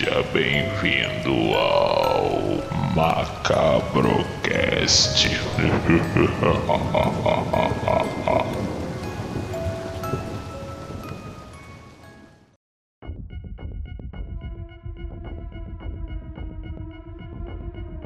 [0.00, 2.30] Seja bem-vindo ao
[2.96, 3.68] Macabrocast.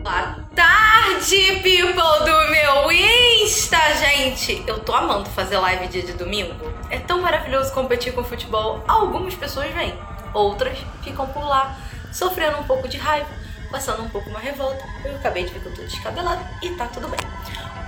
[0.02, 4.64] Boa tarde, people do meu Insta, gente!
[4.66, 6.54] Eu tô amando fazer live dia de domingo.
[6.90, 8.82] É tão maravilhoso competir com futebol.
[8.88, 9.94] Algumas pessoas vêm,
[10.32, 11.76] outras ficam por lá,
[12.14, 13.28] sofrendo um pouco de raiva,
[13.70, 14.84] passando um pouco uma revolta.
[15.04, 17.20] Eu acabei de ver que eu tô descabelada e tá tudo bem.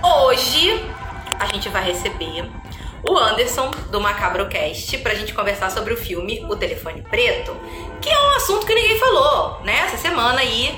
[0.03, 0.85] Hoje
[1.39, 2.49] a gente vai receber
[3.03, 7.55] o Anderson do Macabrocast pra gente conversar sobre o filme O Telefone Preto,
[8.01, 9.79] que é um assunto que ninguém falou, né?
[9.85, 10.77] Essa semana aí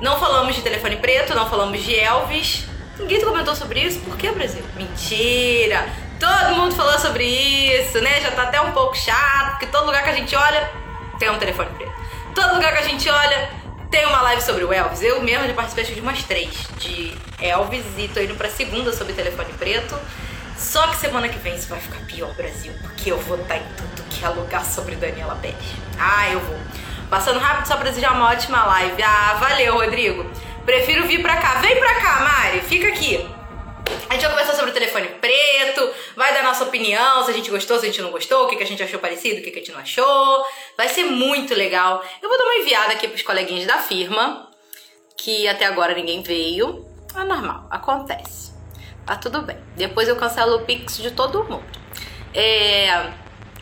[0.00, 2.66] não falamos de telefone preto, não falamos de Elvis.
[2.98, 4.00] Ninguém comentou sobre isso.
[4.00, 4.62] Por que, Brasil?
[4.74, 5.86] Mentira!
[6.18, 8.20] Todo mundo falou sobre isso, né?
[8.20, 10.70] Já tá até um pouco chato, porque todo lugar que a gente olha
[11.18, 11.89] tem um telefone preto.
[12.34, 13.50] Todo lugar que a gente olha
[13.90, 15.02] tem uma live sobre o Elvis.
[15.02, 19.12] Eu mesma já participei de umas três de Elvis e tô indo pra segunda sobre
[19.12, 19.98] telefone preto.
[20.56, 23.66] Só que semana que vem isso vai ficar pior, Brasil, porque eu vou estar em
[23.76, 25.56] tudo que é lugar sobre Daniela Pérez.
[25.98, 26.56] Ah, eu vou.
[27.08, 29.02] Passando rápido só pra desejar uma ótima live.
[29.02, 30.30] Ah, valeu, Rodrigo.
[30.64, 31.54] Prefiro vir pra cá.
[31.60, 32.60] Vem pra cá, Mari.
[32.60, 33.39] Fica aqui.
[34.08, 37.50] A gente vai conversar sobre o telefone preto, vai dar nossa opinião, se a gente
[37.50, 39.50] gostou, se a gente não gostou, o que, que a gente achou parecido, o que,
[39.50, 40.44] que a gente não achou.
[40.76, 42.04] Vai ser muito legal.
[42.20, 44.50] Eu vou dar uma enviada aqui pros coleguinhas da firma,
[45.16, 46.86] que até agora ninguém veio.
[47.16, 48.52] É normal, acontece.
[49.06, 49.58] Tá tudo bem.
[49.76, 51.64] Depois eu cancelo o Pix de todo mundo.
[52.32, 53.10] É,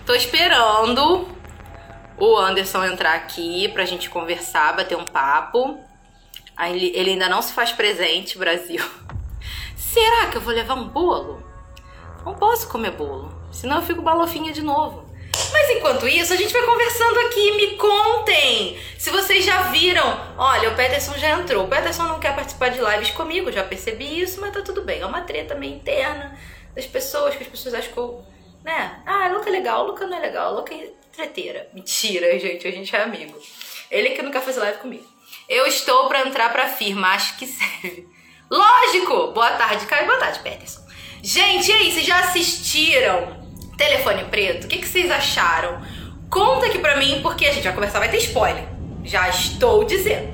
[0.05, 1.27] tô esperando
[2.19, 5.79] o Anderson entrar aqui pra gente conversar, bater um papo.
[6.71, 8.85] Ele ainda não se faz presente, Brasil.
[9.93, 11.43] Será que eu vou levar um bolo?
[12.25, 15.09] Não posso comer bolo, senão eu fico balofinha de novo.
[15.51, 17.53] Mas enquanto isso, a gente vai conversando aqui.
[17.53, 20.35] Me contem se vocês já viram.
[20.37, 21.65] Olha, o Peterson já entrou.
[21.65, 25.01] O Peterson não quer participar de lives comigo, já percebi isso, mas tá tudo bem.
[25.01, 26.39] É uma treta meio interna
[26.75, 28.23] das pessoas, que as pessoas acham que eu.
[28.63, 29.03] Né?
[29.07, 31.67] Ah, Luca é legal, Luca não é legal, Luca é treteira.
[31.73, 33.41] Mentira, gente, a gente é amigo.
[33.91, 35.07] Ele que não quer fazer live comigo.
[35.49, 38.18] Eu estou pra entrar pra firma, acho que serve.
[38.51, 39.33] Lógico!
[39.33, 40.07] Boa tarde, Caio.
[40.07, 40.81] Boa tarde, Peterson.
[41.23, 43.45] Gente, e aí, vocês já assistiram
[43.77, 44.65] Telefone Preto?
[44.65, 45.83] O que, que vocês acharam?
[46.31, 48.65] Conta aqui pra mim, porque a gente vai conversar, vai ter spoiler.
[49.05, 50.33] Já estou dizendo.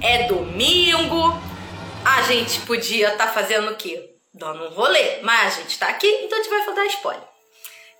[0.00, 1.38] É domingo,
[2.04, 4.14] a gente podia estar fazendo o quê?
[4.32, 5.20] Dando um rolê.
[5.20, 7.24] Mas a gente tá aqui, então a gente vai dar spoiler.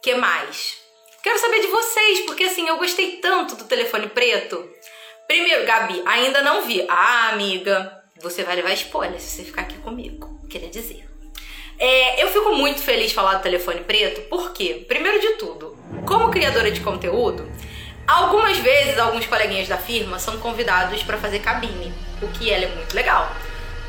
[0.02, 0.78] que mais?
[1.22, 4.66] Quero saber de vocês, porque assim, eu gostei tanto do telefone preto.
[5.26, 6.84] Primeiro, Gabi, ainda não vi.
[6.88, 10.40] Ah, amiga, você vai levar spoiler se você ficar aqui comigo.
[10.48, 11.08] Queria dizer.
[11.78, 16.30] É, eu fico muito feliz de falar do telefone preto, porque, primeiro de tudo, como
[16.30, 17.50] criadora de conteúdo,
[18.06, 22.94] algumas vezes alguns coleguinhas da firma são convidados para fazer cabine, o que é muito
[22.94, 23.34] legal.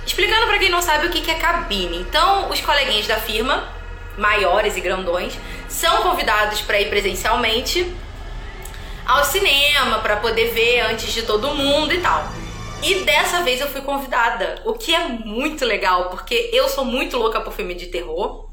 [0.05, 1.97] Explicando para quem não sabe o que é cabine.
[1.97, 3.69] Então, os coleguinhas da firma,
[4.17, 5.37] maiores e grandões,
[5.67, 7.93] são convidados para ir presencialmente
[9.05, 12.40] ao cinema para poder ver antes de todo mundo e tal.
[12.83, 17.15] E dessa vez eu fui convidada, o que é muito legal, porque eu sou muito
[17.15, 18.49] louca por filme de terror.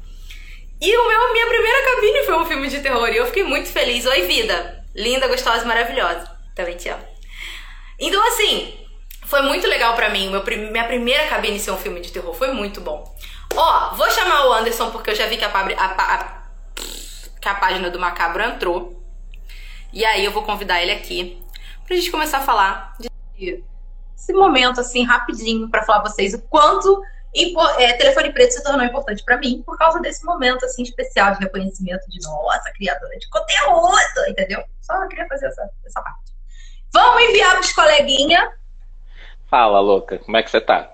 [0.79, 3.69] E o meu, minha primeira cabine foi um filme de terror e eu fiquei muito
[3.69, 4.05] feliz.
[4.05, 4.85] Oi, vida!
[4.95, 6.29] Linda, gostosa maravilhosa.
[6.55, 7.03] Também te amo.
[7.99, 8.77] Então, assim,
[9.25, 10.29] foi muito legal pra mim.
[10.29, 13.03] Meu, minha primeira cabine ser um filme de terror foi muito bom.
[13.55, 16.43] Ó, vou chamar o Anderson porque eu já vi que a, a, a,
[17.41, 19.03] que a página do Macabro entrou.
[19.91, 21.41] E aí eu vou convidar ele aqui
[21.85, 23.09] pra gente começar a falar de
[24.19, 27.01] esse momento, assim, rapidinho, para falar pra vocês o quanto
[27.77, 31.39] é, telefone preto se tornou importante para mim por causa desse momento, assim, especial de
[31.39, 34.63] reconhecimento de nossa, criadora de conteúdo, entendeu?
[34.81, 36.33] Só queria fazer essa, essa parte.
[36.91, 38.51] Vamos enviar pros coleguinha.
[39.49, 40.91] Fala, louca, como é que você tá?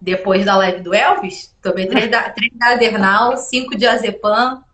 [0.00, 4.64] Depois da live do Elvis, tomei três da, três da Adernal, cinco de Azepam.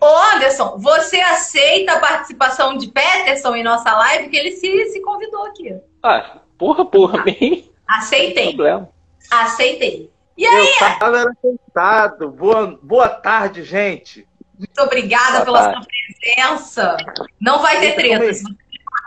[0.00, 4.28] Ô Anderson, você aceita a participação de Peterson em nossa live?
[4.28, 5.80] Que ele se, se convidou aqui.
[6.02, 7.68] Ah, porra, por mim.
[7.88, 8.54] Aceitei.
[8.54, 8.88] Problema.
[9.30, 10.10] Aceitei.
[10.36, 10.74] E aí?
[10.80, 12.30] Eu tava sentado.
[12.30, 14.26] Boa, boa tarde, gente.
[14.56, 15.80] Muito obrigada Boa pela tarde.
[15.80, 15.88] sua
[16.20, 16.96] presença.
[17.40, 18.34] Não vai ter como é treta.
[18.34, 18.54] Se não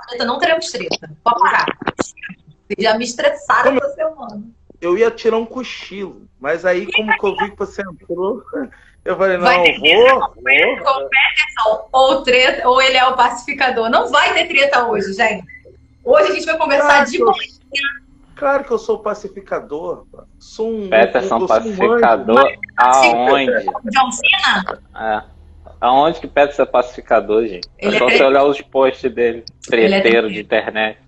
[0.08, 1.12] treta, não teremos treta.
[1.24, 1.66] Pode parar.
[1.96, 4.44] Vocês já me estressaram essa semana.
[4.82, 8.44] Eu ia tirar um cochilo, mas aí, como que eu vi que você entrou,
[9.06, 10.34] eu falei, não, Vai ter vou,
[11.94, 13.90] ou, treta, ou ele é o pacificador.
[13.90, 15.56] Não vai ter treta hoje, gente.
[16.06, 17.34] Hoje a gente vai conversar Claro de boa.
[18.36, 20.06] Claro que eu sou pacificador.
[20.40, 20.90] Sou um.
[20.90, 21.78] Peterson eu sou um anjo.
[21.78, 23.66] pacificador aonde?
[23.92, 24.82] John Cena?
[24.96, 25.24] É.
[25.82, 27.68] Aonde que Peterson é pacificador, gente?
[27.80, 31.00] É Ele só é- você olhar os posts dele, Ele é treteiro de internet.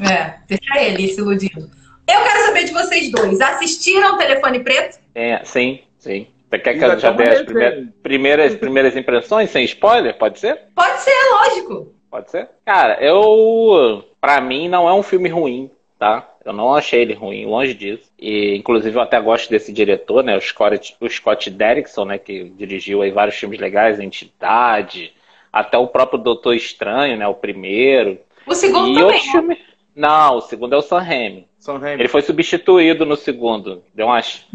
[0.00, 1.70] É, deixa ele se iludindo.
[2.08, 3.40] Eu quero saber de vocês dois.
[3.40, 4.98] Assistiram Telefone Preto?
[5.14, 6.26] É, sim, sim.
[6.48, 10.16] Você quer que eu já dê as primeiras, primeiras, primeiras impressões sem spoiler?
[10.16, 10.58] Pode ser?
[10.74, 11.92] Pode ser, lógico.
[12.10, 12.48] Pode ser?
[12.64, 14.02] Cara, eu.
[14.20, 16.28] Pra mim, não é um filme ruim, tá?
[16.44, 18.10] Eu não achei ele ruim, longe disso.
[18.18, 20.36] E, inclusive, eu até gosto desse diretor, né?
[20.36, 22.18] O Scott, o Scott Derrickson, né?
[22.18, 25.12] Que dirigiu aí vários filmes legais, Entidade,
[25.52, 27.26] até o próprio Doutor Estranho, né?
[27.28, 28.18] O primeiro.
[28.46, 29.12] O segundo e também.
[29.12, 29.32] né?
[29.32, 29.58] filmes.
[29.94, 31.48] Não, o segundo é o Sam Raimi.
[31.58, 32.00] São Remy.
[32.00, 33.82] Ele foi substituído no segundo.
[33.92, 34.46] Deu umas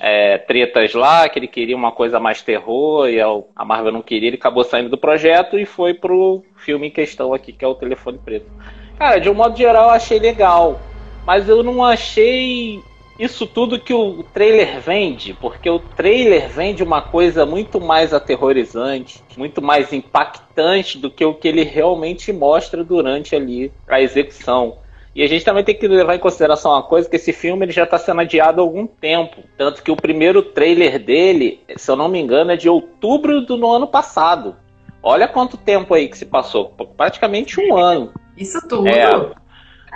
[0.00, 4.28] é, tretas lá, que ele queria uma coisa mais terror, e a Marvel não queria,
[4.28, 7.74] ele acabou saindo do projeto e foi pro filme em questão aqui, que é o
[7.74, 8.50] Telefone Preto.
[8.98, 10.80] Cara, de um modo geral, eu achei legal.
[11.24, 12.82] Mas eu não achei
[13.18, 19.22] isso tudo que o trailer vende, porque o trailer vende uma coisa muito mais aterrorizante,
[19.36, 24.78] muito mais impactante do que o que ele realmente mostra durante ali a execução.
[25.14, 27.72] E a gente também tem que levar em consideração uma coisa, que esse filme ele
[27.72, 29.42] já está sendo adiado há algum tempo.
[29.56, 33.56] Tanto que o primeiro trailer dele, se eu não me engano, é de outubro do
[33.56, 34.54] no ano passado.
[35.02, 36.72] Olha quanto tempo aí que se passou.
[36.96, 38.12] Praticamente um ano.
[38.38, 38.88] Isso tudo.
[38.88, 39.32] É.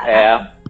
[0.07, 0.63] É.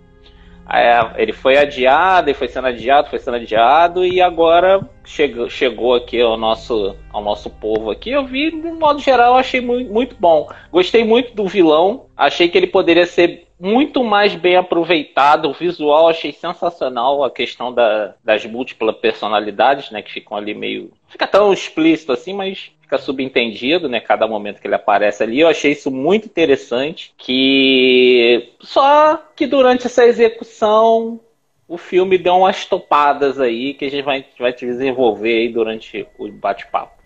[0.74, 5.94] É, ele foi adiado, e foi sendo adiado, foi sendo adiado, e agora chegou, chegou
[5.94, 8.10] aqui ao nosso, ao nosso povo aqui.
[8.10, 10.48] Eu vi, de modo geral, achei muito, muito bom.
[10.70, 15.48] Gostei muito do vilão, achei que ele poderia ser muito mais bem aproveitado.
[15.48, 20.02] O visual achei sensacional, a questão da- das múltiplas personalidades, né?
[20.02, 20.90] Que ficam ali meio.
[21.06, 24.00] Fica tão explícito assim, mas fica subentendido, né?
[24.00, 25.38] Cada momento que ele aparece ali.
[25.38, 27.14] Eu achei isso muito interessante.
[27.16, 28.50] Que.
[28.60, 31.20] Só que durante essa execução.
[31.68, 36.06] O filme deu umas topadas aí que a gente vai, vai te desenvolver aí durante
[36.18, 37.00] o bate-papo.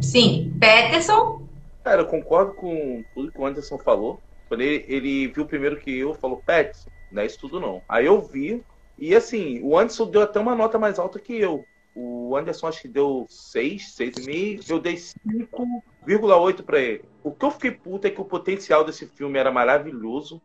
[0.00, 0.52] Sim.
[0.58, 1.42] Peterson?
[1.84, 4.18] Cara, eu concordo com tudo que o Anderson falou.
[4.52, 6.78] Quando ele, ele viu primeiro que eu, falou, Pet,
[7.10, 7.80] não é isso tudo não.
[7.88, 8.62] Aí eu vi,
[8.98, 11.64] e assim, o Anderson deu até uma nota mais alta que eu.
[11.94, 17.02] O Anderson acho que deu 6, 6,5, eu dei 5,8 pra ele.
[17.24, 20.38] O que eu fiquei puto é que o potencial desse filme era maravilhoso.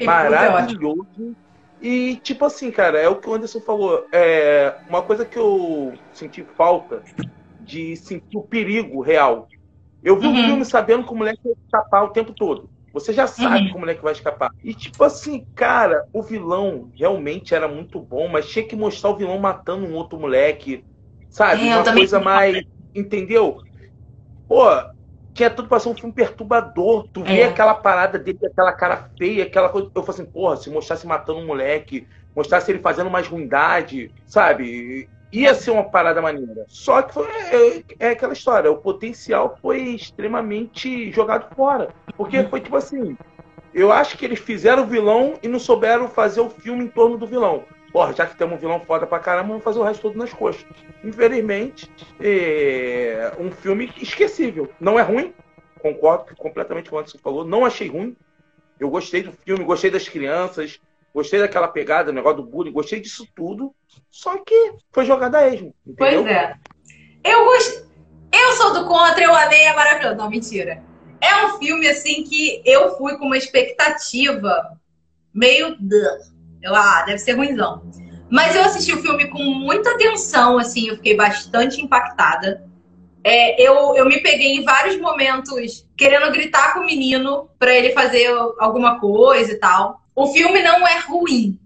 [0.00, 1.36] Maravilhoso.
[1.80, 4.08] E, tipo assim, cara, é o que o Anderson falou.
[4.10, 7.00] É uma coisa que eu senti falta
[7.60, 9.46] de sentir o perigo real.
[10.02, 10.44] Eu vi o Uhum.
[10.46, 12.68] filme sabendo que o moleque ia escapar o tempo todo.
[12.96, 13.68] Você já sabe Uhum.
[13.68, 14.50] que o moleque vai escapar.
[14.64, 19.16] E, tipo assim, cara, o vilão realmente era muito bom, mas tinha que mostrar o
[19.16, 20.82] vilão matando um outro moleque.
[21.28, 21.68] Sabe?
[21.68, 22.62] É, uma coisa mais.
[22.94, 23.60] Entendeu?
[24.48, 24.64] Pô,
[25.34, 27.06] tinha tudo pra ser um filme perturbador.
[27.12, 27.44] Tu vê É.
[27.44, 29.90] aquela parada dele, aquela cara feia, aquela coisa.
[29.94, 35.10] Eu falei assim, porra, se mostrasse matando um moleque, mostrasse ele fazendo mais ruindade, sabe?
[35.36, 36.64] Ia ser uma parada maneira.
[36.66, 41.90] Só que foi, é, é aquela história, o potencial foi extremamente jogado fora.
[42.16, 43.14] Porque foi tipo assim.
[43.74, 47.18] Eu acho que eles fizeram o vilão e não souberam fazer o filme em torno
[47.18, 47.64] do vilão.
[47.92, 50.32] Porra, já que temos um vilão foda pra caramba, vamos fazer o resto todo nas
[50.32, 50.64] coxas.
[51.04, 54.70] Infelizmente, é um filme esquecível.
[54.80, 55.34] Não é ruim,
[55.78, 57.44] concordo completamente com o que você falou.
[57.44, 58.16] Não achei ruim.
[58.80, 60.80] Eu gostei do filme, gostei das crianças,
[61.16, 63.74] gostei daquela pegada, o negócio do bullying, gostei disso tudo.
[64.10, 66.22] Só que foi jogada esmo, entendeu?
[66.22, 66.54] Pois é.
[67.24, 67.86] Eu gosto.
[68.30, 70.16] Eu sou do contra, eu amei, é maravilhoso.
[70.16, 70.82] Não, mentira.
[71.18, 74.78] É um filme, assim, que eu fui com uma expectativa
[75.32, 75.74] meio.
[76.62, 77.90] Eu, ah, deve ser ruimzão.
[78.30, 82.68] Mas eu assisti o filme com muita atenção, assim, eu fiquei bastante impactada.
[83.24, 87.92] É, eu, eu me peguei em vários momentos querendo gritar com o menino pra ele
[87.92, 90.05] fazer alguma coisa e tal.
[90.16, 91.60] O filme não é ruim.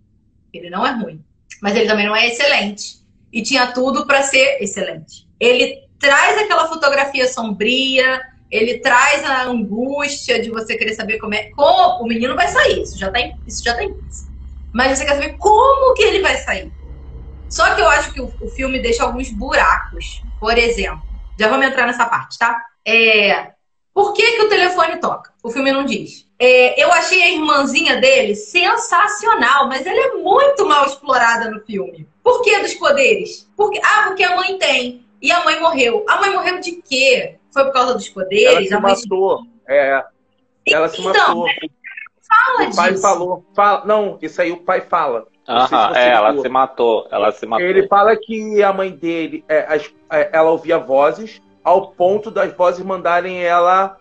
[0.52, 1.24] Ele não é ruim.
[1.62, 2.98] Mas ele também não é excelente.
[3.32, 5.28] E tinha tudo pra ser excelente.
[5.38, 11.50] Ele traz aquela fotografia sombria, ele traz a angústia de você querer saber como é.
[11.50, 13.84] Como o menino vai sair, isso já tá, isso já tá.
[14.72, 16.72] Mas você quer saber como que ele vai sair.
[17.48, 20.22] Só que eu acho que o, o filme deixa alguns buracos.
[20.40, 21.02] Por exemplo,
[21.38, 22.60] já vamos entrar nessa parte, tá?
[22.84, 23.52] É,
[23.94, 25.32] por que, que o telefone toca?
[25.42, 26.26] O filme não diz.
[26.38, 32.08] É, eu achei a irmãzinha dele sensacional, mas ela é muito mal explorada no filme.
[32.22, 33.50] Por que dos poderes?
[33.56, 35.04] Porque, ah, porque a mãe tem.
[35.20, 36.04] E a mãe morreu.
[36.08, 37.36] A mãe morreu de quê?
[37.52, 38.68] Foi por causa dos Ela poderes?
[38.68, 39.40] se a mãe matou.
[39.68, 40.02] É,
[40.68, 41.46] ela se Então, matou.
[42.28, 43.02] fala O pai disso.
[43.02, 43.44] falou.
[43.54, 45.26] Fala, não, isso aí o pai fala.
[45.44, 46.42] Se Aham, você é, ela viu.
[46.42, 47.08] se matou.
[47.10, 47.66] Ela se matou.
[47.66, 52.52] Ele fala que a mãe dele, é, as- é, ela ouvia vozes ao ponto das
[52.56, 53.96] vozes mandarem ela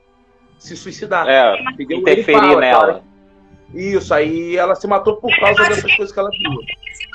[0.57, 1.27] se suicidar.
[1.27, 2.85] É, interferir fala, nela.
[2.87, 3.03] cara.
[3.73, 6.51] Isso, aí ela se matou por causa dessas coisas que ela viu.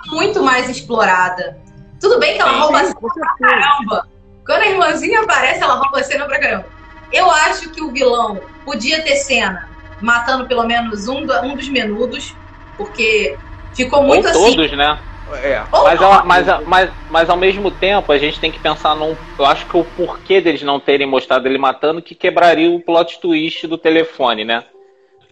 [0.07, 1.61] Muito mais explorada.
[2.01, 4.03] Tudo bem que ela Sim, rouba a cena pra caramba.
[4.47, 6.69] Quando a irmãzinha aparece, ela rouba a cena pra caramba.
[7.11, 9.71] Eu acho que o vilão podia ter cena
[10.01, 12.39] matando pelo menos um, do- um dos menudos.
[12.77, 13.39] porque
[13.75, 14.39] ficou Ou muito assim.
[14.57, 14.99] todos, né?
[15.43, 15.63] É.
[15.73, 19.17] Mas, ao- mas, mas, mas ao mesmo tempo, a gente tem que pensar num.
[19.39, 23.19] Eu acho que o porquê deles não terem mostrado ele matando que quebraria o plot
[23.21, 24.65] twist do telefone, né?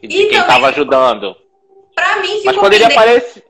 [0.03, 1.37] E de E quem também- tava ajudando.
[1.95, 2.99] Pra mim Mas ficou poderia pendente.
[3.09, 3.45] aparecer.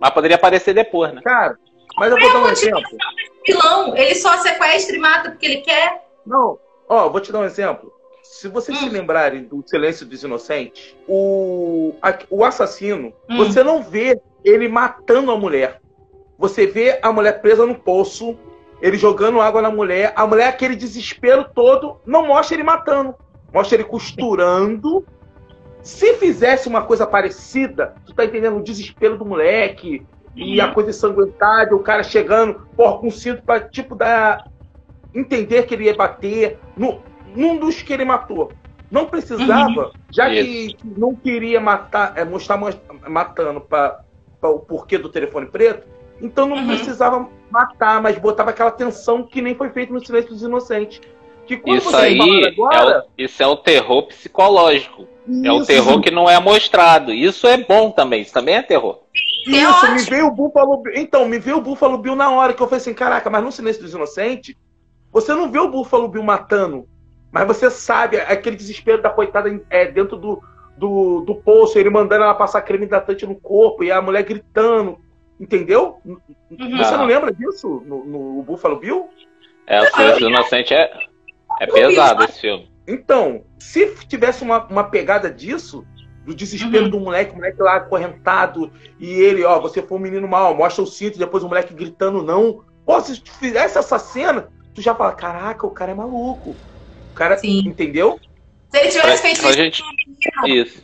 [0.00, 1.20] Mas poderia aparecer depois, né?
[1.22, 1.56] Cara,
[1.96, 2.82] mas eu vou dar um exemplo.
[3.46, 3.96] vilão.
[3.96, 6.04] Ele só sequestra e mata porque ele quer.
[6.26, 7.92] Não, ó, vou te dar um exemplo.
[8.22, 8.90] Se vocês se Hum.
[8.90, 13.36] lembrarem do Silêncio dos Inocentes, o, a- o assassino, Hum.
[13.36, 15.80] você não vê ele matando a mulher.
[16.38, 18.38] Você vê a mulher presa no poço,
[18.80, 23.14] ele jogando água na mulher, a mulher, aquele desespero todo, não mostra ele matando.
[23.52, 25.04] Mostra ele costurando.
[25.82, 30.90] Se fizesse uma coisa parecida, tu tá entendendo o desespero do moleque e a coisa
[30.90, 34.44] ensanguentada, o cara chegando, porra, com cinto pra, tipo, dar.
[35.14, 37.00] entender que ele ia bater no,
[37.34, 38.52] num dos que ele matou.
[38.90, 42.70] Não precisava, já que, não queria matar, é, mostrar ma-
[43.08, 44.00] matando para
[44.48, 45.86] o porquê do telefone preto,
[46.20, 46.66] então não Uhum.
[46.68, 51.00] precisava matar, mas botava aquela tensão que nem foi feito no Silêncio dos Inocentes.
[51.46, 55.06] Que quando Isso aí falaram é agora, o, isso é o terror psicológico.
[55.44, 57.12] É o isso, terror que não é mostrado.
[57.12, 58.22] Isso é bom também.
[58.22, 59.00] Isso também é terror.
[59.46, 60.94] É Isso, me veio o Buffalo Bill.
[60.96, 63.52] Então, me veio o Buffalo Bill na hora que eu falei assim: caraca, mas no
[63.52, 64.54] Silêncio dos Inocentes,
[65.12, 66.88] você não vê o Buffalo Bill matando,
[67.30, 70.42] mas você sabe aquele desespero da coitada é, dentro do,
[70.76, 74.98] do, do poço, ele mandando ela passar creme hidratante no corpo e a mulher gritando.
[75.38, 75.98] Entendeu?
[76.04, 76.18] Uhum.
[76.50, 76.98] Você Ah.
[76.98, 79.08] não lembra disso no, no Buffalo Bill?
[79.66, 80.90] É, o Silêncio do Inocente é,
[81.60, 82.70] é pesado esse filme.
[82.86, 85.84] Então, se tivesse uma, uma pegada disso,
[86.24, 86.90] do desespero Uhum.
[86.90, 90.82] do moleque, o moleque lá acorrentado, e ele, ó, você foi um menino mal, mostra
[90.82, 92.64] o cinto, e depois o moleque gritando não.
[92.84, 96.50] Pô, se tu fizesse essa cena, tu já fala, caraca, o cara é maluco.
[97.10, 97.62] O cara, Sim.
[97.66, 98.18] entendeu?
[98.76, 99.82] Se ele tivesse feito isso, gente.
[100.46, 100.82] Isso.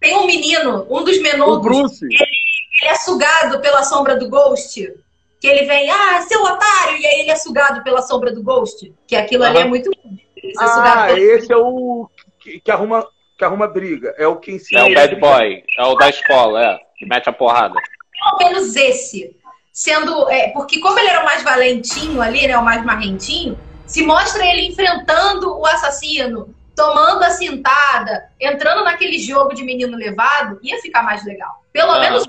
[0.00, 2.04] tem um menino, um dos O menores, Bruce.
[2.04, 4.94] ele é sugado pela sombra do Ghost.
[5.40, 6.98] Que ele vem, ah, seu otário!
[6.98, 8.92] E aí ele é sugado pela sombra do Ghost.
[9.06, 9.90] Que aquilo ali é muito.
[10.36, 12.08] Ele Ah, esse é o
[12.38, 13.06] que, que arruma,
[13.38, 14.14] que arruma briga.
[14.18, 15.64] É o que ensina É o ele bad boy.
[15.78, 16.78] É o da escola, é.
[16.98, 17.74] Que mete a porrada.
[18.38, 19.34] pelo menos esse.
[19.72, 20.28] Sendo.
[20.30, 22.56] é, porque como ele era o mais valentinho ali, né?
[22.58, 29.54] O mais marrentinho, se mostra ele enfrentando o assassino, tomando a cintada, entrando naquele jogo
[29.54, 31.62] de menino levado, ia ficar mais legal.
[31.72, 32.00] Pelo Ah.
[32.00, 32.24] menos,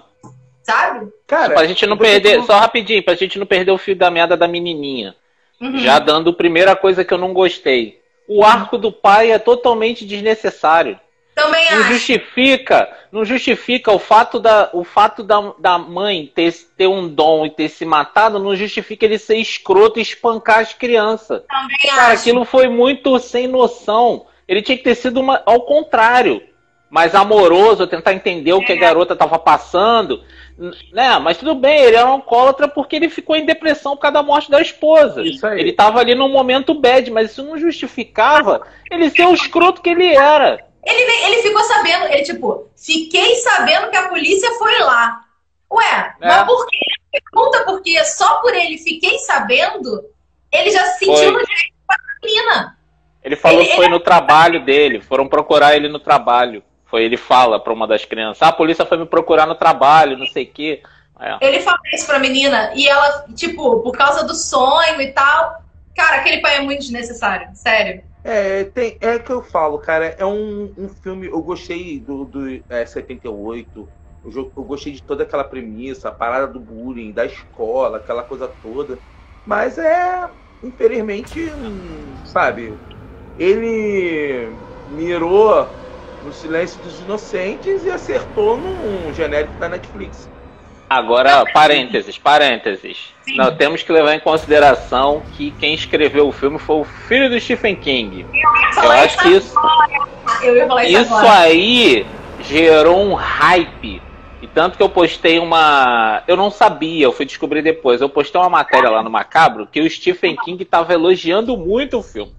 [0.63, 1.07] sabe?
[1.25, 4.35] Cara, Pra gente não perder, só rapidinho, pra gente não perder o fio da meada
[4.35, 5.15] da menininha.
[5.59, 5.77] Uhum.
[5.77, 8.01] Já dando a primeira coisa que eu não gostei.
[8.27, 10.99] O arco do pai é totalmente desnecessário.
[11.33, 11.93] Também Não acho.
[11.93, 17.45] justifica, não justifica o fato da, o fato da, da mãe ter, ter um dom
[17.45, 21.41] e ter se matado, não justifica ele ser escroto e espancar as crianças.
[21.49, 22.21] Também Cara, acho.
[22.21, 24.25] aquilo foi muito sem noção.
[24.51, 26.43] Ele tinha que ter sido uma, ao contrário,
[26.89, 30.21] mais amoroso, tentar entender o que a garota estava passando.
[30.91, 31.17] Né?
[31.19, 34.23] Mas tudo bem, ele era um alcoólatra porque ele ficou em depressão por causa da
[34.23, 35.21] morte da esposa.
[35.21, 35.57] Isso aí.
[35.57, 39.89] Ele estava ali num momento bad, mas isso não justificava ele ser o escroto que
[39.89, 40.59] ele era.
[40.83, 45.21] Ele, ele ficou sabendo, ele tipo, fiquei sabendo que a polícia foi lá.
[45.71, 46.27] Ué, É.
[46.27, 46.77] mas por quê?
[47.09, 50.03] Pergunta porque só por ele fiquei sabendo,
[50.51, 51.31] ele já se sentiu Foi.
[51.31, 52.80] no direito com a menina.
[53.23, 56.63] Ele falou Ele- que foi no trabalho dele, foram procurar ele no trabalho.
[56.85, 60.17] Foi, ele fala para uma das crianças: ah, a polícia foi me procurar no trabalho,
[60.17, 60.81] não sei o quê.
[61.19, 61.37] É.
[61.39, 65.61] Ele fala isso pra menina e ela, tipo, por causa do sonho e tal.
[65.95, 68.01] Cara, aquele pai é muito desnecessário, sério.
[68.23, 71.27] É, tem, é que eu falo, cara, é um, um filme.
[71.27, 73.89] Eu gostei do, do é, 78.
[74.23, 78.47] Eu, eu gostei de toda aquela premissa, a parada do bullying, da escola, aquela coisa
[78.61, 78.97] toda.
[79.45, 80.27] Mas é,
[80.63, 82.73] infelizmente, hum, sabe,
[83.39, 84.49] ele
[84.91, 85.67] mirou
[86.23, 90.29] no Silêncio dos Inocentes e acertou num genérico da Netflix.
[90.89, 93.13] Agora, parênteses, parênteses.
[93.23, 93.37] Sim.
[93.37, 97.39] Nós temos que levar em consideração que quem escreveu o filme foi o filho do
[97.39, 98.25] Stephen King.
[98.33, 99.55] Eu Falar acho que isso,
[100.43, 101.39] Eu ia falar isso, isso agora.
[101.39, 102.05] aí
[102.41, 104.01] gerou um hype.
[104.41, 106.23] E tanto que eu postei uma.
[106.27, 108.01] Eu não sabia, eu fui descobrir depois.
[108.01, 112.03] Eu postei uma matéria lá no Macabro que o Stephen King estava elogiando muito o
[112.03, 112.33] filme.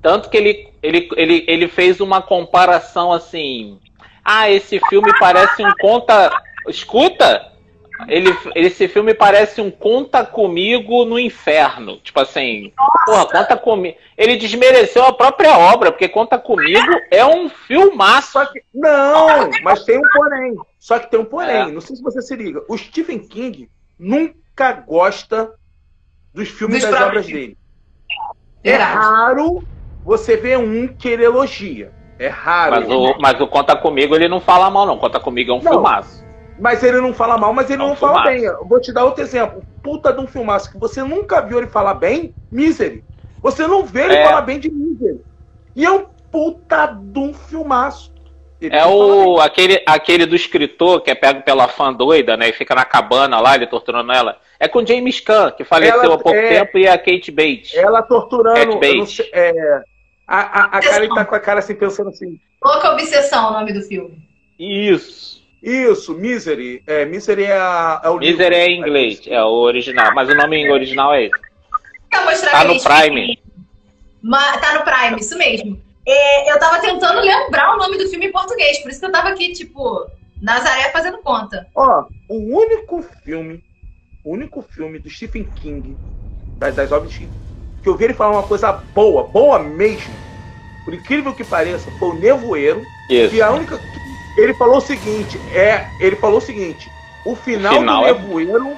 [0.00, 3.78] Tanto que ele, ele, ele, ele fez uma comparação assim.
[4.24, 6.30] Ah, esse filme parece um conta.
[6.68, 7.52] Escuta!
[8.06, 11.98] Ele, esse filme parece um conta comigo no inferno.
[11.98, 12.72] Tipo assim,
[13.04, 13.96] porra, conta comigo.
[14.16, 18.32] Ele desmereceu a própria obra, porque conta comigo é um filmaço.
[18.32, 18.62] Só que.
[18.72, 20.56] Não, mas tem um porém.
[20.78, 21.62] Só que tem um porém.
[21.62, 21.66] É.
[21.66, 22.62] Não sei se você se liga.
[22.68, 25.52] O Stephen King nunca gosta
[26.32, 27.58] dos filmes Dos das obras dele.
[28.62, 29.64] É raro
[30.08, 31.92] você ver um que ele elogia.
[32.18, 32.72] É raro.
[32.76, 34.96] Mas o, mas o Conta Comigo ele não fala mal, não.
[34.96, 35.70] Conta Comigo é um Não.
[35.72, 36.24] filmaço.
[36.58, 38.36] Mas ele não fala mal, mas ele É um não fala filmaço.
[38.36, 38.44] bem.
[38.44, 39.62] Eu vou te dar outro exemplo.
[39.82, 43.04] Puta de um filmaço que você nunca viu ele falar bem, Misery.
[43.42, 44.24] Você não vê ele É.
[44.24, 45.20] falar bem de Misery.
[45.76, 48.10] E é um puta de um filmaço.
[48.60, 52.48] Ele É fala o aquele, aquele do escritor que é pego pela fã doida, né?
[52.48, 54.38] E fica na cabana lá, ele torturando ela.
[54.58, 57.74] É com James Caan, que faleceu Ela- há pouco é- tempo, e a Kate Bates.
[57.76, 58.56] Ela torturando.
[58.80, 59.82] Cat eu não sei, é,
[60.28, 62.38] a, a, a cara ele tá com a cara assim, pensando assim.
[62.62, 64.22] Louca Obsessão, o nome do filme.
[64.58, 65.42] Isso.
[65.62, 66.82] Isso, Misery.
[66.86, 68.36] É, Misery é, a, é o livro.
[68.36, 70.14] Misery é em inglês, é o original.
[70.14, 71.48] Mas o nome em original é esse.
[72.24, 73.42] Mostrar Tá no Prime.
[74.60, 75.80] tá no Prime, isso mesmo.
[76.06, 79.12] É, eu tava tentando lembrar o nome do filme em português, por isso que eu
[79.12, 80.06] tava aqui, tipo,
[80.40, 81.66] Nazaré fazendo conta.
[81.74, 83.62] Ó, o único filme,
[84.24, 85.96] o único filme do Stephen King,
[86.58, 87.28] das, das obras que
[87.82, 90.12] que eu vi ele falar uma coisa boa, boa mesmo,
[90.84, 92.82] por incrível que pareça, foi o Nevoeiro.
[93.10, 93.34] Isso.
[93.34, 93.78] E a única.
[94.36, 95.86] Ele falou o seguinte: é.
[96.00, 96.90] Ele falou o seguinte:
[97.24, 98.72] o final, final do é- Nevoeiro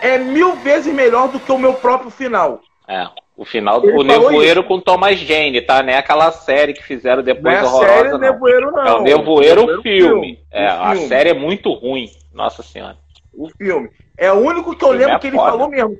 [0.00, 0.18] é...
[0.18, 2.60] mil vezes melhor do que o meu próprio final.
[2.86, 3.06] É.
[3.36, 5.82] O final do Nevoeiro com Thomas Jane, tá?
[5.82, 8.18] Não é aquela série que fizeram Não é depois a horrorosa, série não.
[8.18, 8.86] Nevoeiro, não.
[8.86, 10.38] É o Nevoeiro filme.
[10.52, 11.08] É, O a filme.
[11.08, 12.08] série é muito ruim.
[12.32, 12.96] Nossa senhora.
[13.36, 13.90] O filme.
[14.16, 15.50] É o único que eu O filme lembro é que ele foda.
[15.50, 15.98] falou mesmo.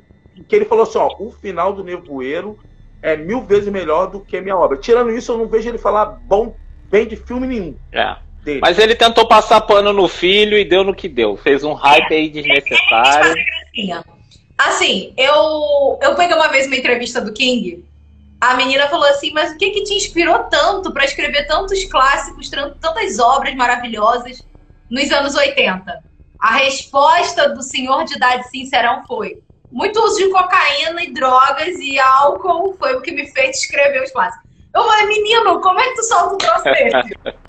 [0.48, 2.58] Que ele falou assim: ó, o final do Nevoeiro
[3.00, 4.76] é mil vezes melhor do que a minha obra.
[4.78, 6.56] Tirando isso, eu não vejo ele falar bom,
[6.90, 8.16] bem de filme nenhum É.
[8.42, 8.60] dele.
[8.60, 11.36] Mas ele tentou passar pano no filho e deu no que deu.
[11.36, 13.34] Fez um hype aí desnecessário.
[14.56, 17.84] Assim, eu, eu peguei uma vez uma entrevista do King.
[18.40, 22.48] A menina falou assim: Mas o que, que te inspirou tanto pra escrever tantos clássicos,
[22.48, 24.46] tantas obras maravilhosas
[24.90, 26.02] nos anos 80?
[26.38, 29.38] A resposta do senhor de idade sincerão foi:
[29.74, 34.12] muito uso de cocaína e drogas e álcool foi o que me fez escrever os
[34.12, 34.48] clássicos.
[34.72, 37.18] Eu falei, menino, como é que tu solta um troço desse?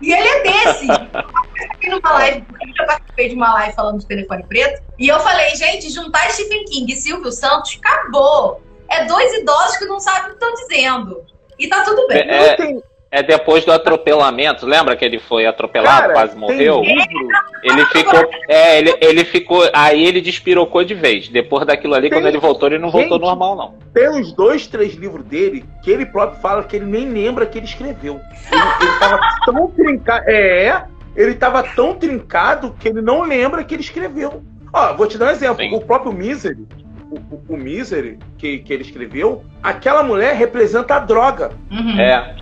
[0.00, 0.86] E ele é desse.
[1.58, 5.18] participei numa live, eu já participei de uma live falando de telefone preto, e eu
[5.18, 8.62] falei, gente, juntar Stephen King e Silvio Santos, acabou.
[8.88, 11.26] É dois idosos que não sabem o que estão dizendo.
[11.58, 12.18] E tá tudo bem.
[12.18, 14.66] É, tem- é depois do atropelamento.
[14.66, 16.82] Lembra que ele foi atropelado, Cara, quase morreu?
[16.82, 17.28] livro-
[17.62, 18.30] Ele ficou.
[18.48, 19.62] É, ele, ele ficou.
[19.72, 21.28] Aí ele despirocou de vez.
[21.28, 23.20] Depois daquilo ali, Tem- quando ele voltou, ele não voltou Gente.
[23.26, 23.74] normal, não.
[23.94, 27.58] Tem uns dois, três livros dele que ele próprio fala que ele nem lembra que
[27.58, 28.20] ele escreveu.
[28.52, 30.24] Ele, ele tava tão trincado.
[30.28, 30.82] É,
[31.16, 34.42] ele tava tão trincado que ele não lembra que ele escreveu.
[34.72, 35.64] Ó, vou te dar um exemplo.
[35.64, 35.74] Sim.
[35.74, 36.66] O próprio Misery,
[37.10, 41.50] o, o, o Misery que, que ele escreveu, aquela mulher representa a droga.
[41.70, 41.98] Uhum.
[41.98, 42.36] É.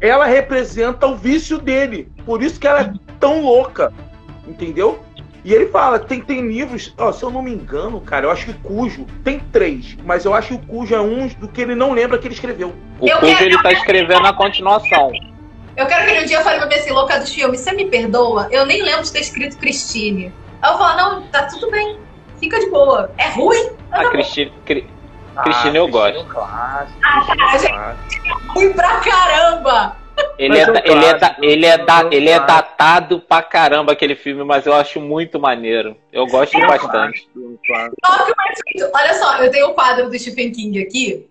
[0.00, 2.08] Ela representa o vício dele.
[2.24, 3.92] Por isso que ela é tão louca.
[4.46, 5.00] Entendeu?
[5.44, 8.46] E ele fala, tem, tem livros, ó, se eu não me engano, cara, eu acho
[8.46, 11.76] que Cujo tem três, mas eu acho que o Cujo é um do que ele
[11.76, 12.74] não lembra que ele escrreu.
[12.98, 15.12] O Eu Cujo quero- ele tá escrevendo a continuação.
[15.76, 17.84] Eu quero que ele um dia fale pra mim assim, louca dos filmes, você me
[17.84, 18.48] perdoa?
[18.50, 20.32] Eu nem lembro de ter escrito Christine.
[20.60, 21.96] Aí eu falo, não, tá tudo bem.
[22.40, 23.12] Fica de boa.
[23.16, 23.70] É ruim?
[23.92, 24.50] A Cristina.
[25.36, 26.16] Cri- Cristina eu gosto.
[26.16, 27.74] é um clássico, Ah, é um clássico.
[28.54, 29.96] Ruim pra caramba!
[30.38, 32.12] Ele Mas é, é um da- ele, é da- clássico, ele, é da- é um
[32.12, 32.46] ele é clássico.
[32.70, 35.94] datado pra caramba aquele filme, mas eu acho muito maneiro.
[36.10, 37.28] Eu gosto bastante.
[37.36, 37.96] Um clássico.
[38.04, 41.28] Só que o perfeito- Olha só, eu tenho o quadro do Stephen King aqui,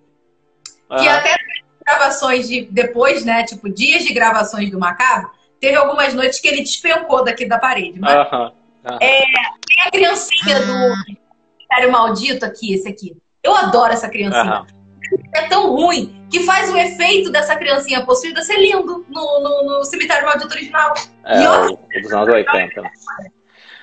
[0.99, 3.43] que Ah, até nas gravações de depois, né?
[3.43, 7.99] Tipo, dias de gravações do Macabro, teve algumas noites que ele despencou daqui da parede.
[7.99, 8.51] Mas aham,
[8.85, 8.97] aham.
[8.99, 10.93] tem a criancinha do
[11.57, 13.17] Mistério Maldito aqui, esse aqui.
[13.45, 14.41] Eu adoro essa criancinha.
[14.41, 14.65] aham.
[15.35, 19.83] É tão ruim que faz o efeito dessa criancinha possuída ser lindo no, no, no
[19.83, 20.93] Cemitério Maldito original.
[21.23, 21.43] É,
[21.93, 22.81] E dos anos 80.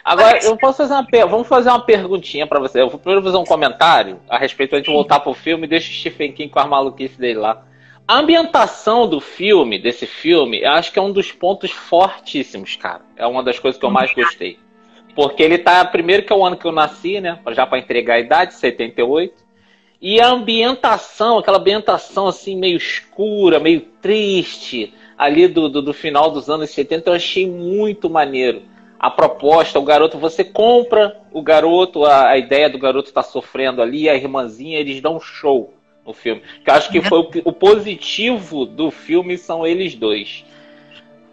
[0.05, 1.29] Agora, eu posso fazer uma per...
[1.29, 2.81] Vamos fazer uma perguntinha pra você.
[2.81, 5.91] Eu vou primeiro fazer um comentário a respeito antes de voltar pro filme e deixa
[5.91, 7.65] o Stephen King com a maluquice dele lá.
[8.07, 13.03] A ambientação do filme, desse filme, eu acho que é um dos pontos fortíssimos, cara.
[13.17, 14.59] É uma das coisas que eu mais gostei.
[15.15, 15.85] Porque ele tá.
[15.85, 17.39] Primeiro que é o ano que eu nasci, né?
[17.51, 19.42] Já pra entregar a idade, 78.
[20.03, 26.29] E a ambientação, aquela ambientação assim, meio escura, meio triste, ali do, do, do final
[26.29, 28.63] dos anos 70, eu achei muito maneiro.
[28.99, 33.81] A proposta, o garoto, você compra o garoto, a, a ideia do garoto estar sofrendo
[33.81, 35.73] ali, a irmãzinha, eles dão um show
[36.05, 36.43] no filme.
[36.65, 40.45] Que eu acho que foi o, o positivo do filme são eles dois.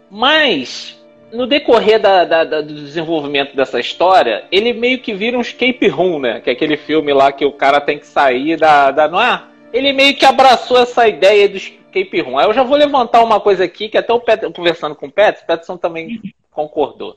[0.08, 0.99] Mas,
[1.32, 5.86] no decorrer da, da- da- do desenvolvimento dessa história, ele meio que vira um escape
[5.88, 6.40] room, né?
[6.40, 8.90] Que é aquele filme lá que o cara tem que sair da.
[8.90, 9.42] da não é?
[9.72, 12.38] Ele meio que abraçou essa ideia do escape room.
[12.38, 15.12] Aí eu já vou levantar uma coisa aqui, que até o Pet, conversando com o
[15.12, 17.16] Pets, o Petson também concordou.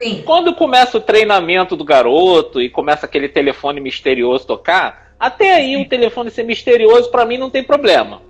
[0.00, 0.22] Sim.
[0.24, 5.88] Quando começa o treinamento do garoto e começa aquele telefone misterioso tocar, até aí o
[5.88, 8.20] telefone ser misterioso pra mim não tem problema.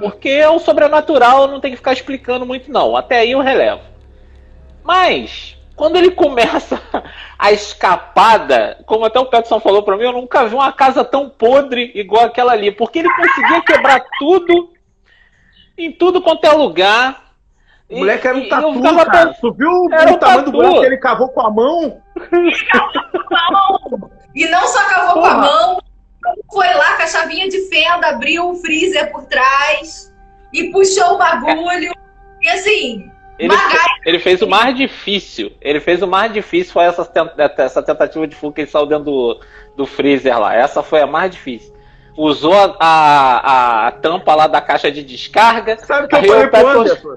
[0.00, 2.96] Porque o sobrenatural não tem que ficar explicando muito, não.
[2.96, 3.80] Até aí eu relevo.
[4.88, 6.80] Mas, quando ele começa
[7.38, 11.28] a escapada, como até o Peterson falou pra mim, eu nunca vi uma casa tão
[11.28, 12.70] podre igual aquela ali.
[12.72, 14.72] Porque ele conseguia quebrar tudo,
[15.76, 17.28] em tudo quanto é lugar.
[17.90, 19.04] O moleque era um E- e tatu, cara.
[19.04, 20.52] pensando- Tu viu o Era um tamanho do tatu.
[20.52, 22.02] buraco que ele cavou com a mão?
[24.34, 25.32] E não só cavou com Porra.
[25.32, 25.78] a mão,
[26.52, 30.12] foi lá com a chavinha de fenda, abriu o freezer por trás
[30.52, 31.92] e puxou o bagulho.
[32.42, 33.54] E assim, Ele,
[34.04, 35.52] ele fez o mais difícil.
[35.60, 38.86] Ele fez o mais difícil foi essa, ten- essa tentativa de fuga que ele saiu
[38.86, 39.40] dentro do,
[39.76, 40.54] do freezer lá.
[40.54, 41.72] Essa foi a mais difícil.
[42.16, 45.78] Usou a, a, a tampa lá da caixa de descarga.
[45.78, 47.16] Sabe o que eu falei eu pro Anderson?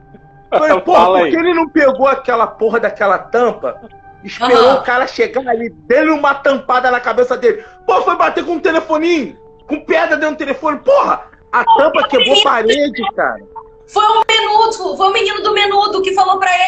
[0.52, 3.82] Falei, porra, Fala por que ele não pegou aquela porra daquela tampa?
[4.24, 4.80] Esperou Aham.
[4.80, 7.64] o cara chegar ali, dele uma tampada na cabeça dele.
[7.88, 10.78] Pô, foi bater com um telefoninho, com pedra dentro do telefone.
[10.80, 13.40] Porra, a tampa quebrou parede, cara.
[13.88, 15.68] foi um menudo, foi o menino do pra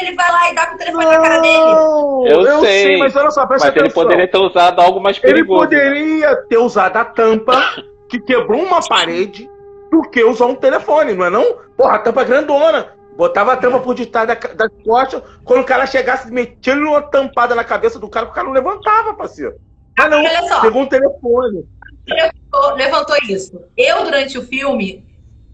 [0.03, 1.57] ele, vai lá e dá com o telefone na cara dele.
[1.57, 4.03] Não, Eu sei, mas olha só, presta Mas ele atenção.
[4.03, 5.61] poderia ter usado algo mais Ele perigoso.
[5.61, 7.61] poderia ter usado a tampa
[8.09, 9.49] que quebrou uma parede
[9.91, 11.45] do que usar um telefone, não é não?
[11.77, 12.87] Porra, a tampa é grandona.
[13.15, 17.53] Botava a tampa por detrás da, das costas, quando o cara chegasse, metia uma tampada
[17.53, 19.53] na cabeça do cara, o cara não levantava, parceiro.
[19.95, 20.61] Mas não, Olha só.
[20.61, 21.63] pegou um telefone.
[22.07, 23.61] levantou, levantou isso.
[23.77, 25.05] Eu, durante o filme,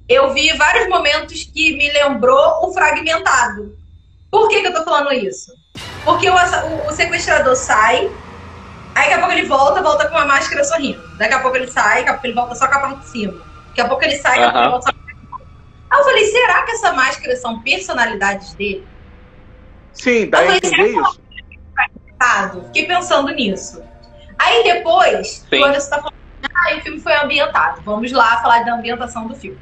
[0.08, 3.76] eu vi vários momentos que me lembrou o fragmentado.
[4.32, 5.54] Por que, que eu tô falando isso?
[6.04, 8.10] Porque o, o- o sequestrador sai,
[8.96, 11.02] aí daqui a pouco ele volta, volta com uma máscara sorrindo.
[11.18, 13.08] Daqui a pouco ele sai, daqui a pouco ele volta só com a parte de
[13.10, 13.34] cima.
[13.70, 15.26] Daqui a pouco ele sai, daqui a pouco ele volta só com a parte de
[15.26, 15.42] cima.
[15.92, 18.88] Aí eu falei, será que essa máscara são personalidades dele?
[19.94, 21.22] Sim, dá a Eu falei, entender isso.
[22.22, 22.64] Errado.
[22.68, 23.84] Fiquei pensando nisso.
[24.38, 25.60] Aí depois, Sim.
[25.62, 26.14] o Anderson tá falando,
[26.54, 27.82] ah, o filme foi ambientado.
[27.84, 29.60] Vamos lá falar da ambientação do filme.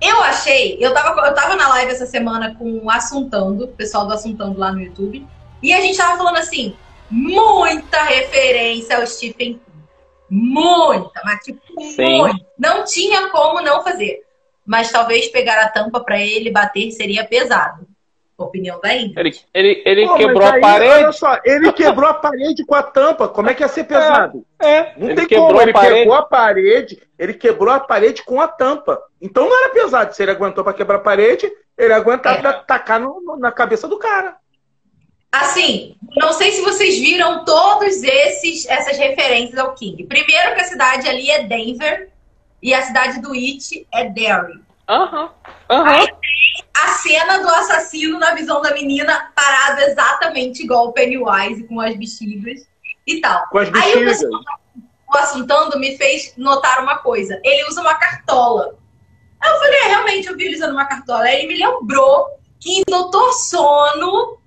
[0.00, 4.06] Eu achei, eu tava, eu tava na live essa semana com o Assuntando, o pessoal
[4.06, 5.26] do Assuntando lá no YouTube,
[5.62, 6.76] e a gente tava falando assim,
[7.10, 9.60] muita referência ao Stephen King.
[10.30, 12.18] Muita, mas tipo, Sim.
[12.18, 12.46] muito.
[12.58, 14.22] Não tinha como não fazer.
[14.64, 17.86] Mas talvez pegar a tampa pra ele bater seria pesado.
[18.38, 19.44] Opinião da Ingrid.
[19.52, 20.92] Ele, ele, ele Pô, quebrou mas a aí, parede.
[21.04, 23.26] Olha só, ele quebrou a parede com a tampa.
[23.28, 24.46] Como é que ia ser pesado?
[24.62, 25.94] É, Não ele tem quebrou como, a ele parede.
[25.94, 29.02] pegou a parede, ele quebrou a parede com a tampa.
[29.20, 30.14] Então não era pesado.
[30.14, 32.40] Se ele aguentou pra quebrar a parede, ele aguentava É.
[32.40, 34.36] pra tacar no- no- na cabeça do cara.
[35.32, 40.04] Assim, não sei se vocês viram todos esses essas referências ao King.
[40.06, 42.08] Primeiro que a cidade ali é Denver
[42.62, 44.60] e a cidade do It é Derry.
[44.88, 45.30] Aham,
[45.70, 46.06] aham.
[46.74, 51.96] A cena do assassino na visão da menina parado exatamente igual o Pennywise com as
[51.96, 52.66] bexigas
[53.06, 53.48] e tal.
[53.48, 54.20] Com as Aí o bexigas.
[54.20, 54.42] pessoal
[55.08, 57.40] o assuntando me fez notar uma coisa.
[57.42, 58.74] Ele usa uma cartola.
[59.40, 61.24] Aí eu falei, é, realmente, eu vi ele usando uma cartola.
[61.24, 62.26] Aí ele me lembrou
[62.60, 64.38] que em Doutor Sono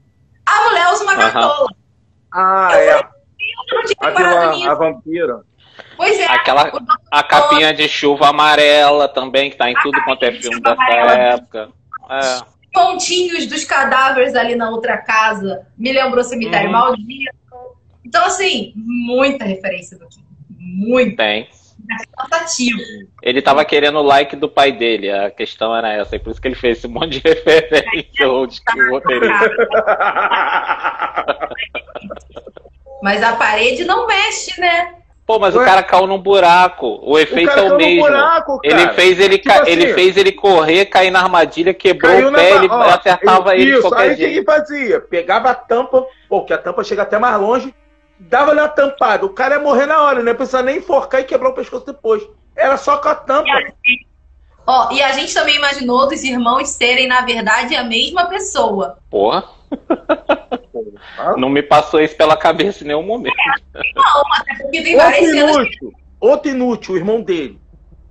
[0.46, 1.68] a mulher usa uma cartola.
[2.34, 3.10] Ah, Eu é.
[3.72, 3.80] Eu
[4.14, 5.42] não tinha a vampira.
[5.96, 6.26] Pois é.
[6.26, 6.72] Aquela,
[7.12, 11.14] a capinha de chuva amarela também, que tá em tudo quanto é filme dessa amarela.
[11.14, 11.70] época.
[12.10, 12.42] É.
[12.74, 16.74] pontinhos dos cadáveres ali na outra casa me lembrou Cemitério Uhum.
[16.74, 17.36] Maldito.
[18.06, 20.26] Então, assim, muita referência do King.
[20.58, 21.48] Muito Tem.
[23.22, 26.42] Ele tava querendo o like do pai dele, a questão era essa, e por isso
[26.42, 29.02] que ele fez esse monte de referência ou de que o.
[33.02, 35.01] Mas a parede não mexe, né?
[35.32, 35.62] Pô, mas Ué?
[35.62, 36.88] o cara caiu num buraco.
[37.02, 38.02] O O efeito cara é o mesmo.
[38.02, 38.60] buraco.
[38.64, 42.32] Ele fez ele, Tipo ca- assim, ele fez ele correr, cair na armadilha, quebrou o
[42.32, 44.46] na pé, ele ó, acertava ele Isso, qualquer aí o que jeito.
[44.46, 45.00] fazia?
[45.00, 47.74] Pegava a tampa, pô, que a tampa chega até mais longe,
[48.20, 49.26] dava-lhe uma tampada.
[49.26, 51.86] O cara ia morrer na hora, não ia precisar nem enforcar e quebrar o pescoço
[51.86, 52.22] depois.
[52.54, 53.50] Era só com a tampa.
[54.68, 58.98] Ó, e a gente também imaginou dos irmãos serem, na verdade, a mesma pessoa.
[59.10, 59.61] Porra, Ah,
[61.38, 63.36] não me passou isso pela cabeça em nenhum momento.
[63.96, 65.94] Não, até porque tem Outro várias inútil.
[66.20, 67.60] Outro inútil, o irmão dele.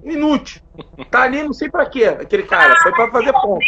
[0.02, 0.62] Inútil.
[1.10, 2.74] Tá ali, não sei pra quê, aquele cara.
[2.82, 3.64] Foi pra fazer ponta.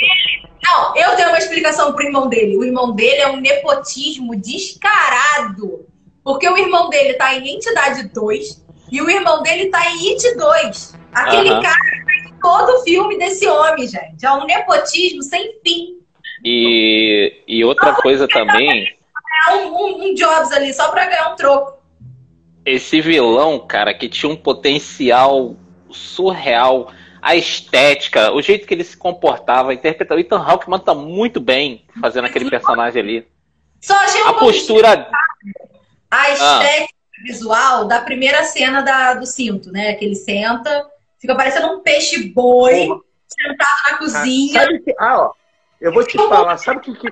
[0.64, 2.56] Não, eu tenho uma explicação pro irmão dele.
[2.56, 5.86] O irmão dele é um nepotismo descarado.
[6.24, 10.36] Porque o irmão dele tá em Entidade 2 e o irmão dele tá em It
[10.36, 10.98] 2.
[11.12, 14.24] Aquele cara tá em todo o filme desse homem, gente.
[14.24, 16.01] É um nepotismo sem fim.
[16.44, 18.86] E, e outra coisa também,
[19.52, 21.78] um, um- um Jobs ali só pra ganhar um troco.
[22.64, 25.56] esse vilão, cara, que tinha um potencial
[25.90, 30.18] surreal, a estética, o jeito que ele se comportava, interpretava.
[30.18, 33.28] O Ethan Hawke tá muito bem fazendo aquele personagem ali.
[33.80, 35.08] Só achei um A postura.
[36.10, 39.94] a estética visual da primeira cena da- do cinto, né?
[39.94, 40.84] Que ele senta,
[41.20, 42.86] fica parecendo um peixe boi.
[42.86, 43.00] Porra.
[43.28, 44.60] sentado na cozinha.
[44.60, 45.32] Sabe que, ah, ó,
[45.82, 47.08] eu vou te falar, sabe o que, que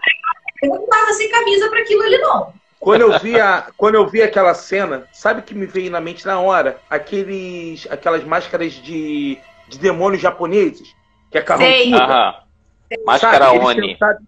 [0.62, 2.52] Eu não tava sem camisa pra aquilo ali, não.
[2.78, 6.00] Quando eu vi, a, quando eu vi aquela cena, sabe o que me veio na
[6.00, 6.78] mente na hora?
[6.88, 9.36] Aqueles, aquelas máscaras de,
[9.68, 10.94] de demônios japoneses,
[11.30, 11.44] que é Sei.
[11.90, 12.04] carrancuda.
[12.04, 12.34] Aham.
[13.06, 13.90] Máscara Oni.
[13.92, 14.18] sentado-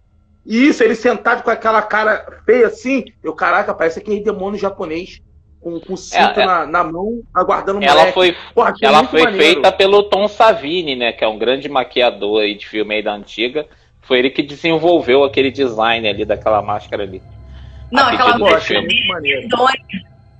[0.45, 3.05] Isso, ele sentado com aquela cara feia assim.
[3.23, 5.19] Eu, caraca, parece aquele demônio japonês.
[5.59, 6.45] Com, com o cinto É, é.
[6.45, 8.13] Na, na mão, aguardando o Ela moleque.
[8.13, 9.43] foi, Porra, ela muito foi maneiro.
[9.45, 11.13] feita pelo Tom Savini, né?
[11.13, 13.65] Que é um grande maquiador aí de filme aí da antiga.
[14.03, 17.21] Foi ele que desenvolveu aquele design ali daquela máscara ali.
[17.91, 18.93] Não, aquela pedido Pô, do achei filme.
[18.93, 19.41] muito maneiro.
[19.41, 19.77] medonha.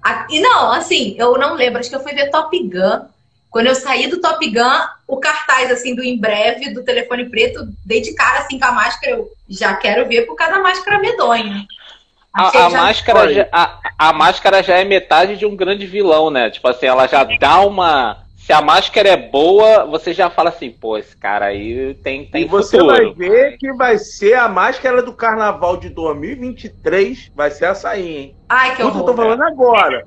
[0.03, 3.05] A- E não, assim, eu não lembro, acho que eu fui ver Top Gun.
[3.49, 7.67] Quando eu saí do Top Gun, o cartaz, assim, do em breve, do telefone preto,
[7.85, 9.13] dei de cara, assim, com a máscara.
[9.13, 11.65] Eu já quero ver por causa da máscara medonha.
[12.33, 16.31] Achei A, a máscara já, a, a máscara já é metade de um grande vilão,
[16.31, 16.49] né?
[16.49, 18.22] Tipo assim, ela já dá uma.
[18.45, 22.41] Se a máscara é boa, você já fala assim, pô, esse cara aí tem, tem
[22.43, 22.93] E você futuro.
[22.93, 27.31] vai ver que vai ser a máscara do carnaval de 2023.
[27.33, 28.35] Vai ser essa aí, hein?
[28.49, 29.05] Ai, que Tudo eu horror.
[29.05, 30.05] tô falando agora.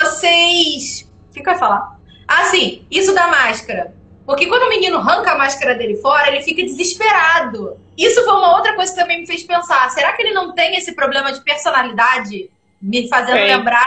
[0.00, 1.02] Vocês.
[1.30, 1.98] O que que eu ia falar?
[2.26, 3.94] Ah, sim, isso da máscara.
[4.24, 7.76] Porque quando o menino arranca a máscara dele fora, ele fica desesperado.
[7.96, 9.90] Isso foi uma outra coisa que também me fez pensar.
[9.90, 12.48] Será que ele não tem esse problema de personalidade?
[12.80, 13.48] Me fazendo Tem.
[13.48, 13.86] lembrar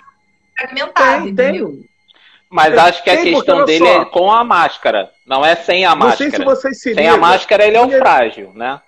[0.56, 1.67] fragmentado, Tem, entendeu?
[1.70, 1.87] tem.
[2.50, 4.02] Mas Tem- acho que a questão dele só.
[4.02, 6.46] é com a máscara, não é sem a Não sei se máscara.
[6.56, 8.80] vocês se Sem a máscara ele é o frágil, né?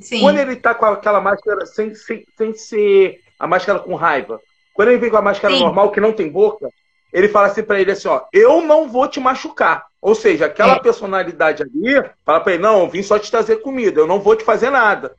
[0.00, 0.20] Sim.
[0.20, 4.38] Quando ele tá com aquela máscara sem, sem, sem ser a máscara com raiva,
[4.74, 5.60] quando ele vem com a máscara Sim.
[5.60, 6.68] normal que não tem boca,
[7.12, 9.84] ele fala assim pra ele assim, ó, eu não vou te machucar.
[10.00, 10.78] Ou seja, aquela É.
[10.80, 14.34] personalidade ali, fala pra ele, não, eu vim só te trazer comida, eu não vou
[14.36, 15.14] te fazer nada.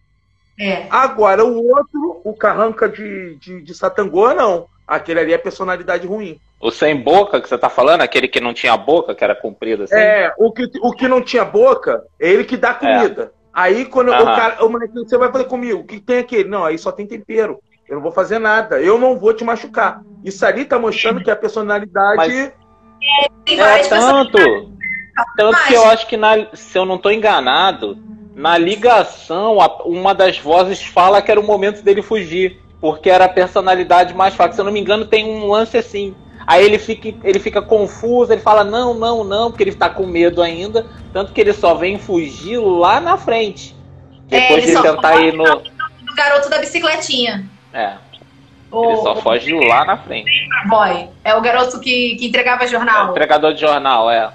[0.60, 0.86] É.
[0.90, 4.68] Agora, o outro, o carranca de, de, de Satangô, não.
[4.88, 6.40] Aquele ali é personalidade ruim.
[6.60, 9.84] O sem boca que você tá falando, aquele que não tinha boca, que era comprido
[9.84, 9.96] assim.
[9.96, 13.32] É, o que, o que não tinha boca, é ele que dá comida.
[13.54, 14.36] Aí quando o Aham.
[14.36, 16.50] cara, o moleque, você vai fazer comigo, o que tem aquele?
[16.50, 17.60] Não, aí só tem tempero.
[17.88, 18.80] Eu não vou fazer nada.
[18.82, 20.02] Eu não vou te machucar.
[20.24, 22.18] Isso ali tá mostrando que a personalidade.
[22.18, 22.52] Mas-
[23.46, 24.00] Tem É pessoas.
[24.02, 24.38] tanto.
[25.38, 27.98] Tanto que eu acho que, na- se eu não tô enganado,
[28.36, 32.60] na ligação, uma das vozes fala que era o momento dele fugir.
[32.82, 34.54] Porque era a personalidade mais fraca.
[34.54, 36.14] Se eu não me engano, tem um lance assim.
[36.46, 40.06] Aí ele fica, ele fica confuso, ele fala não, não, não, porque ele tá com
[40.06, 40.86] medo ainda.
[41.14, 43.74] Tanto que ele só vem fugir lá na frente.
[44.30, 45.44] É, Depois de tentar ir no.
[45.46, 47.50] O garoto da bicicletinha.
[47.74, 47.94] É,
[48.70, 50.30] O, ele só foge lá na frente.
[50.68, 51.08] boy.
[51.24, 53.12] É o garoto que, que entregava É, jornal.
[53.12, 54.30] entregador de jornal, é.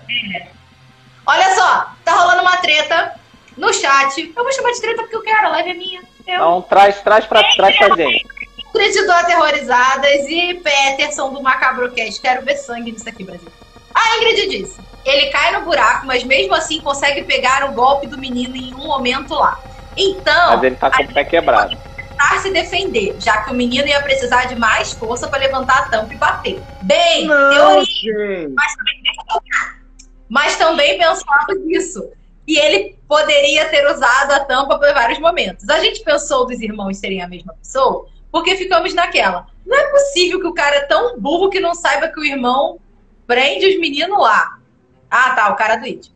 [1.27, 3.13] Olha só, tá rolando uma treta
[3.59, 4.33] no chat.
[4.37, 6.01] Eu vou chamar de treta porque eu quero, a live é minha.
[6.27, 8.27] Eu Então traz, traz pra, traz pra gente.
[8.75, 12.21] Ingrid do Aterrorizadas e Peterson do Macabrocast.
[12.21, 13.49] Quero ver sangue nisso aqui, Brasil.
[13.95, 18.19] A Ingrid disse: ele cai no buraco, mas mesmo assim consegue pegar o golpe do
[18.19, 19.59] menino em um momento lá.
[19.97, 21.77] Então, Mas ele tá com o pé quebrado.
[21.97, 25.83] tentar se defender, já que o menino ia precisar de mais força para levantar a
[25.89, 26.63] tampa e bater.
[26.83, 28.55] Bem, Não, teoria, gente.
[30.29, 32.09] mas também pensamos nisso.
[32.49, 35.69] E ele poderia ter usado a tampa por vários momentos.
[35.69, 39.47] A gente pensou dos irmãos serem a mesma pessoa, porque ficamos naquela.
[39.67, 42.81] Não é possível que o cara é tão burro que não saiba que o irmão
[43.27, 44.59] prende os meninos lá.
[45.11, 46.11] Ah, tá, o cara do It.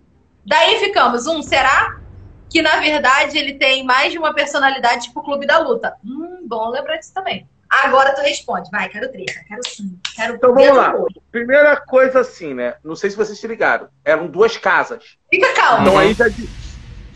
[0.47, 2.01] Daí ficamos, um, será
[2.49, 5.99] que na verdade ele tem mais de uma personalidade tipo Clube da Luta?
[6.03, 7.47] Hum, bom lembrar disso também.
[7.73, 10.95] Agora tu responde, vai, quero treta, quero sim, quero Então vamos lá.
[11.31, 12.75] Primeira coisa assim, né?
[12.85, 13.89] Não sei se vocês se ligaram.
[14.05, 15.17] Eram duas casas.
[15.33, 15.81] Fica calmo.
[15.81, 16.27] Então aí já.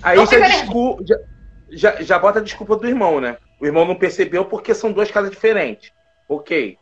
[0.03, 1.17] Aí Não já, fica desculpa, já,
[1.71, 3.37] já, já bota a desculpa do irmão, né?
[3.61, 5.93] O irmão não percebeu porque são duas casas diferentes.
[6.27, 6.79] Ok.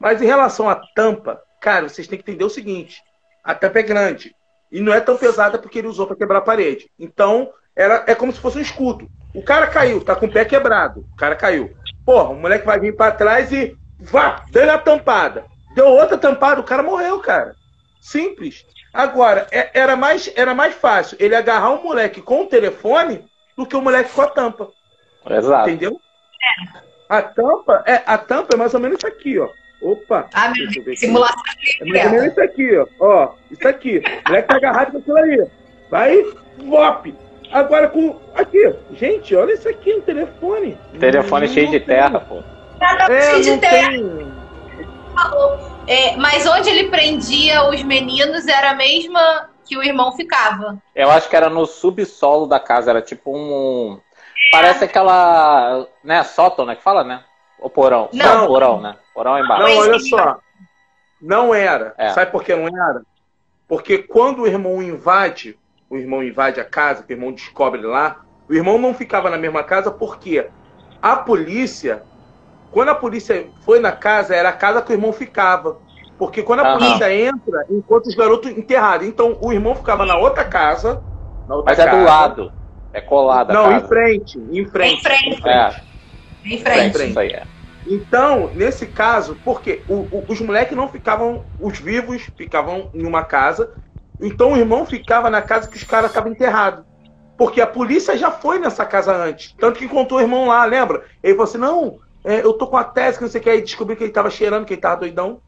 [0.00, 3.02] Mas em relação à tampa, cara, vocês têm que entender o seguinte:
[3.44, 4.34] a tampa é grande.
[4.72, 6.90] E não é tão pesada porque ele usou para quebrar a parede.
[6.98, 9.06] Então, era, é como se fosse um escudo.
[9.34, 11.06] O cara caiu, tá com o pé quebrado.
[11.12, 11.76] O cara caiu.
[12.08, 13.76] Porra, o moleque vai vir para trás e.
[14.00, 15.44] Vá, deu a tampada.
[15.74, 17.54] Deu outra tampada, o cara morreu, cara.
[18.00, 18.64] Simples.
[18.94, 23.66] Agora, é- era mais, era mais fácil ele agarrar um moleque com o telefone do
[23.66, 24.70] que o moleque com a tampa.
[25.28, 25.68] Exato.
[25.68, 26.00] Entendeu?
[27.10, 29.50] A tampa, é, a tampa é mais ou menos isso aqui, ó.
[29.82, 30.30] Opa.
[30.32, 30.96] Ah, aqui.
[30.96, 31.36] Simulação
[31.82, 32.86] É mais ou menos isso aqui, ó.
[33.00, 33.98] Ó, isso aqui.
[33.98, 35.46] O moleque tá agarrado com aquilo aí.
[35.90, 36.22] Vai,
[36.56, 37.14] vop.
[37.52, 38.18] Agora com.
[38.34, 38.74] Aqui.
[38.92, 40.78] Gente, olha isso aqui no telefone.
[40.98, 41.96] Telefone Não cheio de tem.
[41.96, 42.42] terra, pô.
[43.10, 43.88] É, cheio de não terra.
[43.88, 44.38] tem.
[45.86, 50.78] É, mas onde ele prendia os meninos era a mesma que o irmão ficava.
[50.94, 54.00] Eu acho que era no subsolo da casa, era tipo um.
[54.52, 55.86] Parece aquela.
[56.04, 56.76] né, sótão, né?
[56.76, 57.22] Que fala, né?
[57.58, 58.08] O porão.
[58.12, 58.24] Não.
[58.24, 58.96] Só o porão, né?
[59.12, 59.62] Porão é embaixo.
[59.66, 60.38] Não, olha só.
[61.20, 61.94] Não era.
[61.98, 62.10] É.
[62.10, 63.02] Sabe por que não era?
[63.66, 65.58] Porque quando o irmão invade,
[65.90, 69.38] o irmão invade a casa, que o irmão descobre lá, o irmão não ficava na
[69.38, 70.50] mesma casa porque
[71.02, 72.04] a polícia,
[72.70, 75.80] quando a polícia foi na casa, era a casa que o irmão ficava.
[76.18, 76.72] Porque quando a Aham.
[76.72, 79.06] polícia entra, encontra os garotos enterrados.
[79.06, 81.02] Então o irmão ficava na outra casa.
[81.46, 82.52] Na outra Mas é do lado.
[82.92, 83.84] É colado Não, casa.
[83.84, 84.38] em frente.
[84.38, 85.08] Em frente.
[85.26, 85.46] Em frente.
[85.46, 85.74] É,
[86.44, 86.96] Em frente.
[86.96, 87.10] frente.
[87.10, 87.46] isso aí é.
[87.86, 93.24] Então, nesse caso, porque o- o- os moleques não ficavam, os vivos ficavam em uma
[93.24, 93.70] casa,
[94.20, 96.84] então o irmão ficava na casa que os caras estavam enterrados.
[97.36, 99.54] Porque a polícia já foi nessa casa antes.
[99.58, 101.04] Tanto que encontrou o irmão lá, lembra?
[101.22, 103.50] Ele falou assim: não, é, eu tô com a tese, que não sei o que,
[103.50, 105.40] aí descobriu que ele tava cheirando, que ele tava doidão.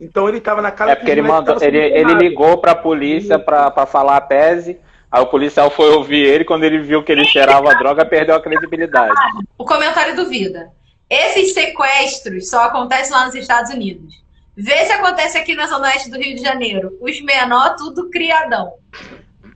[0.00, 2.74] Então ele tava na casa É que porque os ele mandou, ele, ele ligou pra
[2.74, 4.78] polícia pra, pra falar a tese.
[5.10, 8.42] Aí o policial foi ouvir ele, quando ele viu que ele cheirava droga, perdeu a
[8.42, 9.14] credibilidade.
[9.56, 10.68] O comentário do Vida.
[11.08, 14.25] Esses sequestros só acontecem lá nos Estados Unidos.
[14.56, 16.96] Vê se acontece aqui na Zona Oeste do Rio de Janeiro.
[17.00, 18.72] Os menor, tudo criadão.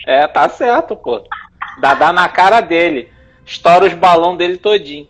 [0.07, 1.23] É, tá certo, pô.
[1.81, 3.11] Dá, dá na cara dele.
[3.47, 5.09] Estoura os balão dele todinho.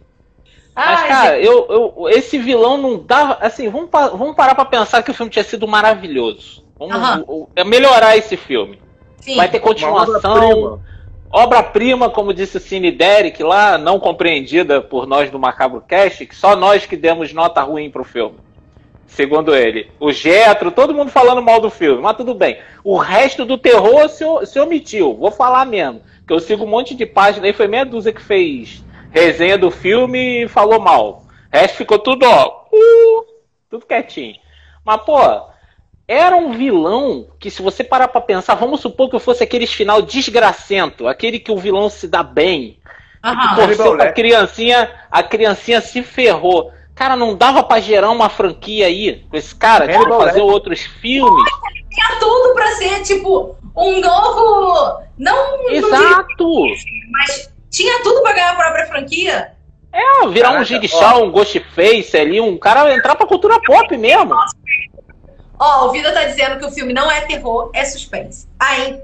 [0.74, 3.38] Mas, Ai, cara, eu, eu, esse vilão não dava.
[3.40, 6.64] Assim, vamos, vamos parar pra pensar que o filme tinha sido maravilhoso.
[6.78, 8.80] Vamos é melhorar esse filme.
[9.20, 9.36] sim.
[9.36, 10.32] Vai ter continuação.
[10.32, 10.80] obra-prima.
[11.32, 16.34] Obra-prima, como disse o Cine Derek lá, não compreendida por nós do Macabro Cast, que
[16.34, 18.36] só nós que demos nota ruim pro filme.
[19.10, 19.90] Segundo ele.
[19.98, 22.58] O Getro, todo mundo falando mal do filme, mas tudo bem.
[22.84, 25.14] O resto do terror se, o- se omitiu.
[25.16, 26.00] Vou falar mesmo.
[26.26, 29.70] Que eu sigo um monte de página aí, foi meia dúzia que fez resenha do
[29.70, 31.24] filme e falou mal.
[31.52, 32.64] O resto ficou tudo, ó.
[32.72, 33.24] uh,
[33.68, 34.36] tudo quietinho.
[34.84, 35.18] Mas, pô,
[36.06, 39.66] era um vilão que, se você parar pra pensar, vamos supor que eu fosse aquele
[39.66, 42.78] final desgracento, aquele que o vilão se dá bem,
[43.22, 43.56] Aham.
[43.56, 44.14] pra Lecter.
[44.14, 46.70] criancinha, a criancinha se ferrou.
[47.00, 50.80] Cara, não dava pra gerar uma franquia aí com esse cara, tipo, Hannibal fazer outros
[50.82, 51.50] filmes.
[51.88, 55.00] Tinha tudo pra ser, tipo, um novo.
[55.16, 56.62] Não, não diria, Exato!
[57.10, 59.52] mas tinha tudo pra ganhar a própria franquia.
[59.90, 64.34] É, virar um Caraca, Jigsaw, um Ghostface ali, um cara entrar pra cultura pop mesmo.
[65.58, 68.46] Ó, o Vida tá dizendo que o filme não é terror, é suspense.
[68.58, 69.00] A In-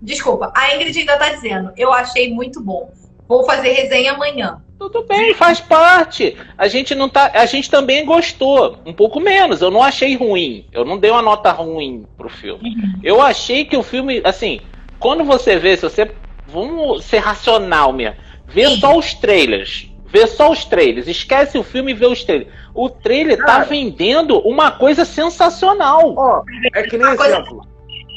[0.00, 2.90] Desculpa, a Ingrid ainda tá dizendo, eu achei muito bom.
[3.28, 4.63] Vou fazer resenha amanhã.
[4.78, 6.36] Tudo bem, faz parte.
[6.58, 9.62] A gente não tá, a gente também gostou, um pouco menos.
[9.62, 10.66] Eu não achei ruim.
[10.72, 12.74] Eu não dei uma nota ruim pro filme.
[13.02, 14.60] Eu achei que o filme, assim,
[14.98, 16.10] quando você vê, se você
[16.46, 21.92] vamos ser racional mesmo, vê só os trailers, vê só os trailers, esquece o filme
[21.92, 22.50] e vê os trailers.
[22.74, 23.64] O trailer tá Cara.
[23.64, 26.14] vendendo uma coisa sensacional.
[26.16, 26.42] Ó,
[26.74, 27.66] é que nem Uma coisa- exemplo.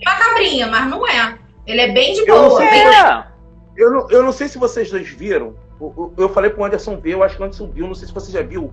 [0.06, 1.36] Macabrinha, mas não é.
[1.66, 2.60] Ele é bem de Eu não boa.
[2.62, 3.24] sei bem- É.
[3.78, 5.56] Eu não, eu não sei se vocês dois viram.
[6.18, 8.32] Eu falei pro Anderson ver, eu acho que o Anderson viu, não sei se você
[8.32, 8.72] já viu.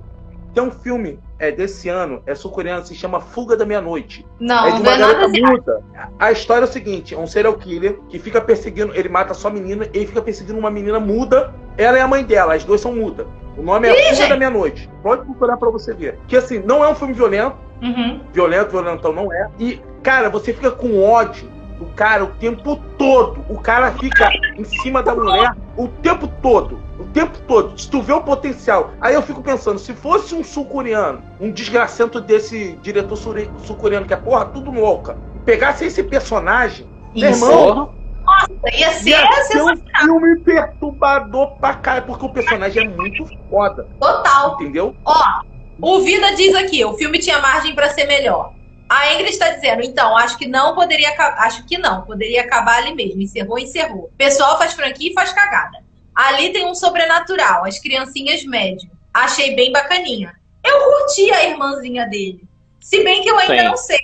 [0.54, 4.24] Tem um filme é, desse ano, é sul-coreano, se chama Fuga da Meia-Noite.
[4.38, 5.82] Não, é de uma garota muda.
[6.16, 9.50] A história é o seguinte: é um serial killer que fica perseguindo, ele mata só
[9.50, 11.52] menina, ele fica perseguindo uma menina muda.
[11.76, 13.26] Ela é a mãe dela, as duas são mudas.
[13.56, 14.88] O nome é Fuga da Meia-Noite.
[15.02, 16.18] Pode procurar pra você ver.
[16.28, 18.20] Que assim, não é um filme violento, Uhum.
[18.32, 19.50] violento, violentão não é.
[19.58, 23.44] E, cara, você fica com ódio do cara o tempo todo.
[23.48, 26.78] O cara fica em cima da mulher o tempo todo.
[27.14, 27.80] O tempo todo.
[27.80, 28.90] Se tu vê o potencial.
[29.00, 34.16] Aí eu fico pensando, se fosse um sul-coreano, um desgracento desse diretor sul-coreano, que é
[34.16, 37.44] porra, tudo louca, pegasse esse personagem, meu Isso.
[37.44, 37.94] irmão,
[38.72, 39.74] Ia ser ia ser sensacional.
[39.76, 44.54] um filme perturbador pra caralho, porque o personagem é muito foda, Total.
[44.54, 44.96] entendeu?
[45.04, 45.22] Ó,
[45.80, 48.54] o Vida diz aqui, o filme tinha margem pra ser melhor.
[48.88, 51.38] A Ingrid está dizendo, então, acho que não poderia acabar.
[51.44, 53.20] Acho que não, poderia acabar ali mesmo.
[53.22, 54.10] Encerrou, encerrou.
[54.16, 55.83] Pessoal faz franquia e faz cagada.
[56.14, 58.90] Ali tem um sobrenatural, as criancinhas médio.
[59.12, 60.34] Achei bem bacaninha.
[60.64, 62.44] Eu curti a irmãzinha dele.
[62.80, 63.64] Se bem que eu ainda Sim.
[63.64, 63.98] não sei.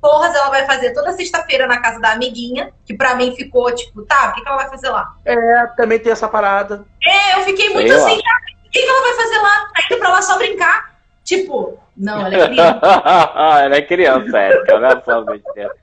[0.00, 4.02] Porras, ela vai fazer toda sexta-feira na casa da amiguinha, que pra mim ficou tipo,
[4.02, 5.14] tá, o que, que ela vai fazer lá?
[5.24, 6.84] É, também tem essa parada.
[7.02, 9.70] É, eu fiquei muito Sei assim, o que, que ela vai fazer lá?
[9.74, 10.96] Tá indo pra lá só brincar?
[11.24, 12.80] Tipo, não, ela é criança.
[13.64, 15.74] Ela é criança, é, ela é só besteira.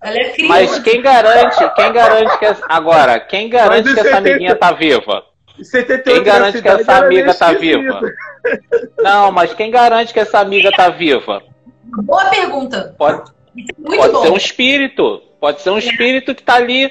[0.00, 0.48] Ela é criança.
[0.48, 4.72] Mas quem garante, quem garante que essa, agora, quem garante que essa é amiguinha tá
[4.72, 5.24] viva?
[5.62, 8.00] 78 Quem garante que essa era amiga tá viva?
[8.98, 11.42] Não, mas quem garante que essa amiga tá viva?
[11.84, 12.94] Boa pergunta.
[12.96, 16.90] Pode, Muito pode ser um espírito, pode ser um espírito que tá ali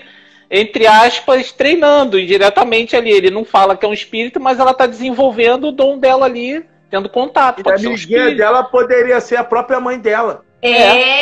[0.51, 3.09] entre aspas treinando indiretamente ali.
[3.09, 6.66] Ele não fala que é um espírito, mas ela tá desenvolvendo o dom dela ali,
[6.89, 7.59] tendo contato.
[7.59, 8.38] E a Pode um amiguinha espírito.
[8.38, 10.43] dela poderia ser a própria mãe dela.
[10.62, 11.22] É.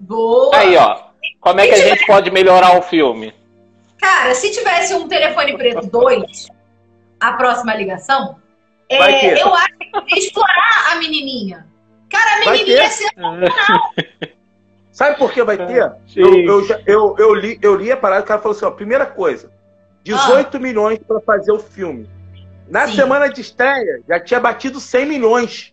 [0.00, 0.56] Boa.
[0.56, 1.10] Aí, ó.
[1.40, 3.34] Como é que a gente pode melhorar o filme?
[3.98, 6.48] Cara, se tivesse um telefone preto 2,
[7.20, 8.36] a próxima ligação,
[8.88, 9.38] é, ter.
[9.38, 11.66] eu acho que ia explorar a menininha.
[12.10, 12.82] Cara, a Vai menininha ter.
[12.82, 14.34] ia ser.
[14.90, 15.92] Sabe por que vai ter?
[16.08, 16.20] Sim.
[16.20, 19.06] Eu, eu, eu, eu li, eu li a parada, o cara falou assim, ó, primeira
[19.06, 19.50] coisa,
[20.02, 22.08] 18 milhões pra fazer o filme.
[22.68, 22.96] Na Sim.
[22.96, 25.72] semana de estreia, já tinha batido 100 milhões.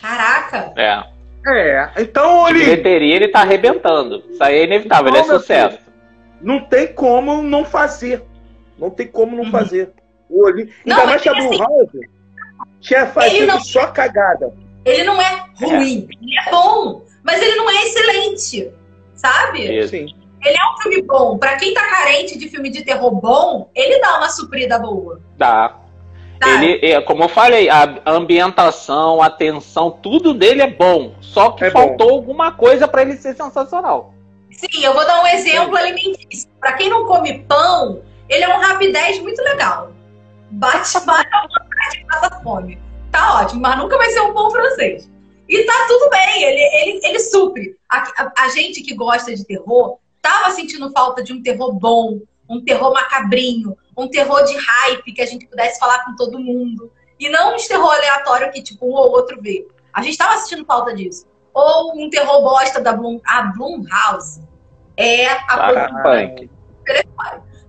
[0.00, 0.72] Caraca.
[0.76, 1.15] É.
[1.46, 4.22] É, então, ele bilheteria ele tá arrebentando.
[4.30, 5.78] Isso aí é inevitável, ele é Não, sucesso.
[6.40, 8.22] não tem como não fazer.
[8.78, 9.50] Não tem como não Uhum.
[9.50, 9.92] fazer.
[10.28, 12.00] O Oli- Não, Ainda mais que a assim, Blumhouse
[12.80, 14.52] tinha fazido não- só cagada.
[14.84, 16.08] Ele não é ruim.
[16.20, 18.70] Ele é bom, mas ele não é excelente.
[19.14, 19.78] Sabe?
[19.78, 19.88] Isso.
[19.90, 20.06] Sim.
[20.44, 21.38] Ele é um filme bom.
[21.38, 25.20] Pra quem tá carente de filme de terror bom, ele dá uma suprida boa.
[25.38, 25.74] Dá.
[26.40, 26.62] Tá?
[26.62, 31.14] Ele, é, como eu falei, a ambientação, a tensão, tudo dele é bom.
[31.20, 34.12] Só que É faltou alguma coisa pra ele ser sensacional.
[34.50, 36.48] Sim, eu vou dar um exemplo alimentício.
[36.60, 39.90] Pra quem não come pão, ele é um rapidez muito legal.
[40.50, 42.78] Bate, bate a vontade e passa fome.
[43.10, 45.10] Tá ótimo, mas nunca vai ser um pão francês.
[45.48, 46.60] E tá tudo bem, ele,
[46.90, 47.76] ele, ele supre.
[47.88, 52.18] A, a- a gente que gosta de terror tava sentindo falta de um terror bom,
[52.48, 56.92] um terror macabrinho, um terror de hype que a gente pudesse falar com todo mundo.
[57.18, 59.66] E não um terror aleatório que tipo um ou outro vê.
[59.92, 61.26] A gente tava sentindo falta disso.
[61.54, 64.42] Ou um terror bosta da Bloom, a Blumhouse.
[64.96, 65.72] É a?
[65.72, 66.50] Blum- Punk.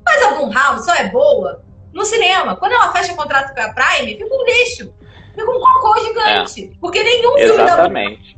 [0.05, 1.63] Mas a Blumhouse só é boa
[1.93, 2.55] no cinema.
[2.57, 4.93] Quando ela fecha contrato com a Prime, fica um lixo.
[5.33, 6.77] Fica um cocô gigante.
[6.81, 8.37] Porque nenhum filme da Exatamente.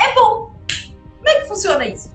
[0.00, 0.52] é bom.
[1.16, 2.12] Como é que funciona isso?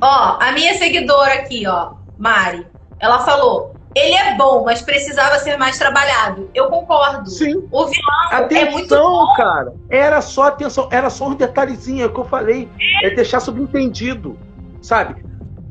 [0.00, 2.66] Ó, a minha seguidora aqui, ó, Mari,
[2.98, 6.50] ela falou: ele é bom, mas precisava ser mais trabalhado.
[6.54, 7.28] Eu concordo.
[7.28, 7.68] Sim.
[7.70, 9.34] O vilão Atenção, é muito bom.
[9.34, 9.74] cara.
[9.88, 12.68] Era só atenção, era só um detalhezinho, é que eu falei.
[13.02, 14.38] É deixar subentendido,
[14.80, 15.24] sabe?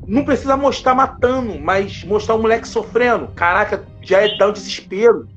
[0.06, 3.28] Não precisa mostrar matando, mas mostrar o moleque sofrendo.
[3.30, 5.28] Caraca, já é dar um desespero.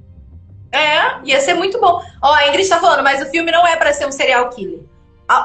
[0.72, 2.00] É, ia ser muito bom.
[2.22, 4.80] Ó, a Ingrid tá falando, mas o filme não é pra ser um serial killer.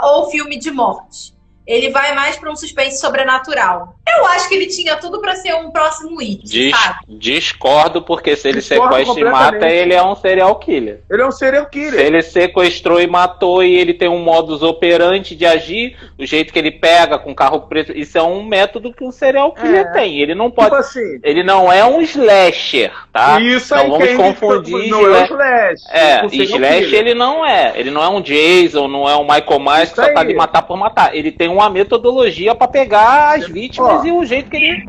[0.04, 1.37] Ou filme de morte.
[1.68, 3.96] Ele vai mais pra um suspense sobrenatural.
[4.08, 7.00] Eu acho que ele tinha tudo pra ser um próximo It, Dis- sabe?
[7.10, 11.02] discordo, porque se ele Discordo sequestra e mata, ele é um serial killer.
[11.12, 12.00] Ele é um serial Se killer.
[12.00, 16.58] ele sequestrou e matou e ele tem um modus operandi de agir, o jeito que
[16.58, 19.92] ele pega com carro preto, isso é um método que um serial killer É.
[19.92, 20.20] tem.
[20.22, 20.76] Ele não Tipo pode.
[20.78, 21.20] assim.
[21.22, 23.40] Ele não é um slasher, tá?
[23.42, 25.84] Isso Então aí vamos quem confundir Não é o sla- Slash.
[25.92, 27.00] É, com serial Slash killer.
[27.00, 27.74] ele não é.
[27.76, 30.28] Ele não é um Jason, não é um Michael Myers que Isso só tá aí.
[30.28, 31.14] de matar por matar.
[31.16, 34.06] Ele tem uma metodologia pra pegar as vítimas Ó.
[34.06, 34.68] e o jeito que ele.
[34.68, 34.86] Ele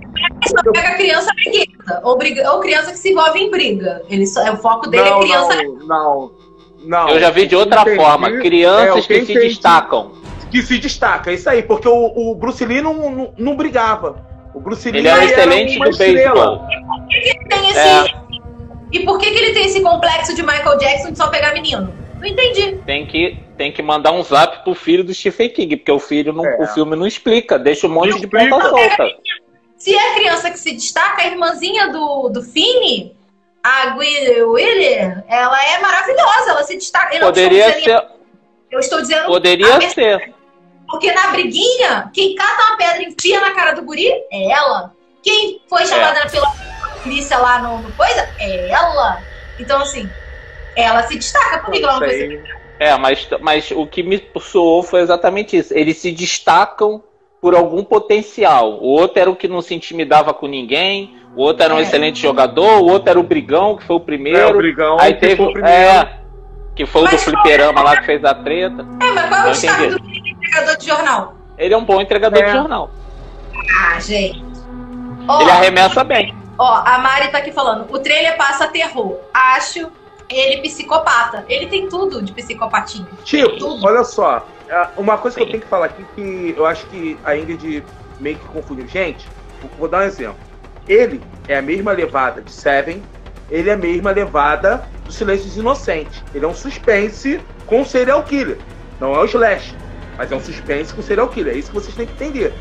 [0.49, 2.01] só pega criança briguenta.
[2.05, 4.03] Ou, briga, ou criança que se envolve em briga.
[4.09, 5.63] Ele só, o foco dele não, é criança.
[5.63, 6.33] Não, não,
[6.85, 7.09] não.
[7.11, 7.97] Eu já vi de outra Entendi.
[7.97, 8.29] forma.
[8.29, 10.13] É, Crianças o que que se destacam.
[10.51, 14.25] Que se destaca, é isso aí, porque o, o Bruce Lee não, não, não brigava.
[14.55, 15.99] O Bruce Lee Ele era era excelente estrela.
[15.99, 16.61] beisebol.
[17.51, 17.79] Tem esse.
[17.79, 18.05] É.
[18.91, 21.93] E por que, que ele tem esse complexo de Michael Jackson de só pegar menino?
[22.19, 22.79] Não entendi.
[22.87, 26.33] Tem que, tem que mandar um zap pro filho do Stephen King, porque o filho
[26.33, 26.63] não, É.
[26.63, 29.05] o filme não explica, deixa um monte Não de ponta solta.
[29.77, 33.15] Se é criança que se destaca, a irmãzinha do, do Finney,
[33.63, 36.51] a Wheeler, ela é maravilhosa.
[36.51, 37.15] Ela se destaca.
[37.15, 38.09] Eu não Poderia estou dizendo, ser,
[38.71, 39.27] Eu estou dizendo.
[39.27, 40.35] poderia a- ser.
[40.91, 44.95] Porque na briguinha, quem cata uma pedra e enfia na cara do guri é ela.
[45.23, 46.51] Quem foi chamada pela
[47.03, 49.23] polícia lá no, no coisa é ela.
[49.59, 50.09] Então, assim,
[50.75, 51.59] ela se destaca.
[51.59, 52.43] Por que ela não foi.
[52.81, 55.75] É, mas, mas o que me soou foi exatamente isso.
[55.75, 57.03] Eles se destacam
[57.41, 58.75] por algum potencial.
[58.81, 61.83] O outro era o que não se intimidava com ninguém, o outro era um É.
[61.83, 64.57] excelente jogador, o outro era o brigão, que foi o É, o primeiro.
[64.59, 65.37] Brigão Aí que teve.
[65.37, 65.77] foi o primeiro.
[65.77, 66.19] É,
[66.75, 68.87] que foi o do Mas fliperama lá que fez a treta.
[69.01, 69.53] É, mas qual é o
[69.97, 69.99] entendi.
[69.99, 71.35] do entregador de jornal?
[71.59, 72.47] Ele é um bom entregador É.
[72.47, 72.91] de jornal.
[73.81, 74.43] Ah, gente.
[75.27, 76.35] Ó, Ele arremessa bem.
[76.59, 77.87] ó, a Mari tá aqui falando.
[77.93, 79.17] O trailer passa terror.
[79.35, 79.91] Acho
[80.31, 81.45] ele psicopata.
[81.49, 83.07] Ele tem tudo de psicopatinho.
[83.25, 83.85] Tipo, Tudo.
[83.87, 84.47] olha só.
[84.69, 85.53] é, Uma coisa que eu Sim.
[85.53, 87.85] tenho que falar aqui que eu acho que a Ingrid
[88.21, 88.87] meio que confundiu.
[88.87, 89.27] Gente,
[89.61, 90.37] vou- vou dar um exemplo.
[90.87, 93.03] Ele é a mesma levada de Seven,
[93.51, 96.23] ele é a mesma levada do Silêncio dos Inocentes.
[96.35, 98.59] Ele é um suspense com serial killer.
[99.01, 99.75] Não é o slash,
[100.17, 101.55] mas é um suspense com serial killer.
[101.55, 102.53] É isso que vocês têm que entender.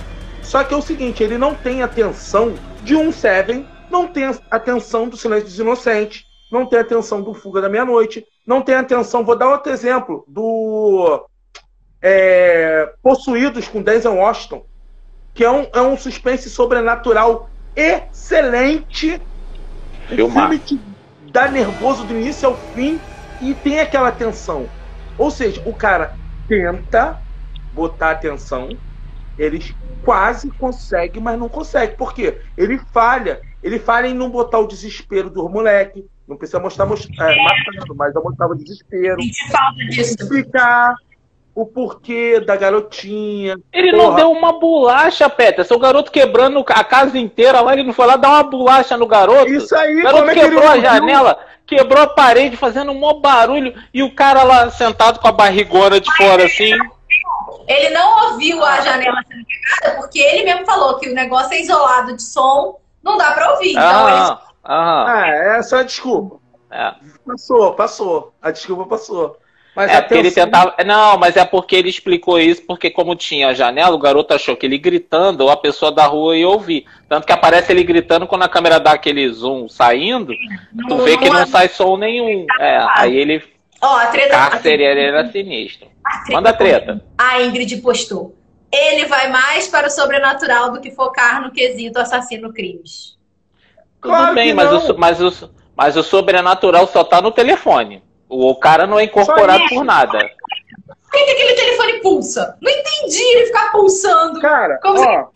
[0.42, 2.54] Só que é o seguinte, ele não tem a tensão
[2.84, 7.22] de um Seven, não tem a tensão do Silêncio dos Inocentes, não tem a tensão
[7.22, 11.26] do Fuga da Meia-Noite, não tem a tensão, vou dar outro exemplo, do
[12.02, 14.66] é, Possuídos com Denzel Washington,
[15.34, 19.22] que é um, é um suspense sobrenatural excelente.
[20.10, 20.50] O Filmar.
[20.50, 20.80] filme te
[21.32, 23.00] dá nervoso do início ao fim
[23.42, 24.68] e tem aquela tensão.
[25.18, 26.14] Ou seja, o cara
[26.48, 27.20] tenta
[27.74, 28.70] botar atenção,
[29.38, 29.64] ele
[30.04, 31.96] quase consegue, mas não consegue.
[31.96, 32.42] Por quê?
[32.58, 33.42] Ele falha.
[33.62, 36.06] Ele falha em não botar o desespero do moleque.
[36.28, 40.16] Não precisa mostrar mos- é, matando, mas eu mostrava o desespero Sente falta disso.
[40.20, 40.96] explicar
[41.56, 43.58] o porquê da garotinha.
[43.74, 44.16] Ele não Porra.
[44.18, 45.66] deu uma bolacha, Peter.
[45.66, 49.08] Seu garoto quebrando a casa inteira lá, ele não foi lá dar uma bolacha no
[49.08, 49.50] garoto.
[49.52, 50.90] Isso aí, o garoto como é que ele quebrou a não viu?
[50.92, 55.32] janela, quebrou a parede, fazendo um maior barulho, e o cara lá sentado com a
[55.32, 56.74] barrigona de fora assim.
[57.68, 61.62] Ele não ouviu a janela sendo quebrada porque ele mesmo falou que o negócio é
[61.62, 63.72] isolado de som, não dá pra ouvir.
[63.72, 66.38] Então ele Ah, ah, Ah, essa é a desculpa.
[66.72, 66.94] é.
[67.26, 68.34] Passou, passou.
[68.42, 69.38] A desculpa passou.
[69.76, 70.76] Mas É porque ele tentava.
[70.86, 74.58] Não, mas é porque ele explicou isso, porque como tinha a janela, o garoto achou
[74.58, 76.86] que ele gritando, ou a pessoa da rua ia ouvir.
[77.08, 80.34] Tanto que aparece ele gritando quando a câmera dá aquele zoom saindo,
[80.88, 82.46] tu vê que não sai som nenhum.
[82.60, 83.44] É, aí ele.
[83.80, 84.30] Ó, a treta.
[84.32, 85.88] Cárcere ele era sinistro.
[86.04, 87.06] a treta- Manda treta.
[87.18, 88.36] A Ingrid postou.
[88.74, 93.16] Ele vai mais para o sobrenatural do que focar no quesito assassino crimes.
[94.08, 98.04] Tudo Claro bem, mas o, mas, o, mas o sobrenatural só tá no telefone.
[98.30, 100.18] O, o cara não é incorporado por nada.
[100.20, 102.58] Por que, que aquele telefone pulsa?
[102.62, 104.40] Não entendi ele ficar pulsando.
[104.40, 105.28] Cara, Como se ó,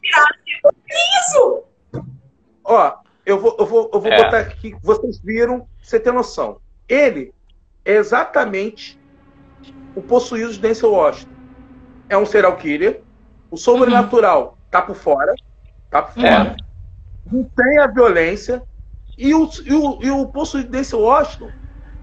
[1.22, 1.64] Isso!
[2.64, 2.94] ó,
[3.26, 4.24] eu vou, eu vou, eu vou É.
[4.24, 6.58] botar aqui, vocês viram, pra você ter noção.
[6.88, 7.34] Ele
[7.86, 9.00] é exatamente
[9.96, 11.32] o possuído de Denzel Washington.
[12.10, 13.02] É um serial killer,
[13.50, 15.34] o sobrenatural tá por fora,
[15.90, 16.32] tá por É.
[16.32, 16.44] fora.
[16.44, 16.71] Não
[17.56, 18.62] tem a violência,
[19.18, 21.52] e o, e o, e o possuído de Denzel Washington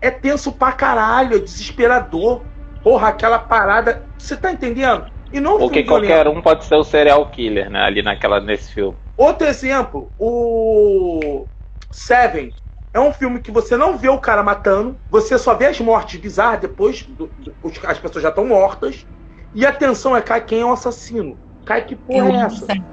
[0.00, 2.46] é tenso pra caralho, é desesperador.
[2.82, 5.04] Porra, aquela parada, você tá entendendo?
[5.32, 5.88] E não Porque violento.
[5.88, 7.80] qualquer um pode ser o serial killer, né?
[7.80, 8.96] Ali naquela, nesse filme.
[9.16, 11.46] Outro exemplo, o
[11.90, 12.52] Seven.
[12.94, 16.18] É um filme que você não vê o cara matando, você só vê as mortes
[16.20, 17.54] bizarras depois, do- do-
[17.84, 19.04] as pessoas já estão mortas,
[19.52, 21.38] e a tensão é cai quem é o assassino.
[21.66, 22.66] Cai que porra Eu é amo essa?
[22.66, 22.84] Seven.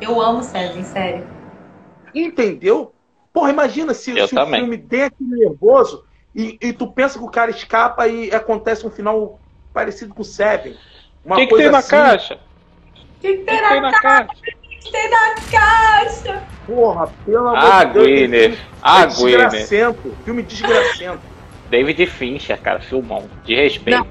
[0.00, 1.41] Eu amo Seven, sério.
[2.14, 2.92] Entendeu?
[3.32, 6.04] Porra, imagina se, se o filme tem aquele nervoso
[6.34, 9.40] e, e tu pensa que o cara escapa e acontece um final
[9.72, 10.72] parecido com o Seven.
[11.24, 12.34] O Uma que, que coisa tem na assim, caixa?
[12.34, 14.34] O que, que O tem que tem na na caixa?
[14.90, 16.42] tem na caixa?
[16.66, 18.06] Porra, pelo amor Ah, de Deus.
[18.06, 18.40] Gwyneth.
[18.50, 19.48] filme Ah, é Gwyneth.
[19.50, 20.16] desgracento.
[20.24, 21.20] Filme desgracento.
[21.70, 23.24] David Fincher, cara, filmão.
[23.44, 23.98] De respeito.
[23.98, 24.06] Não.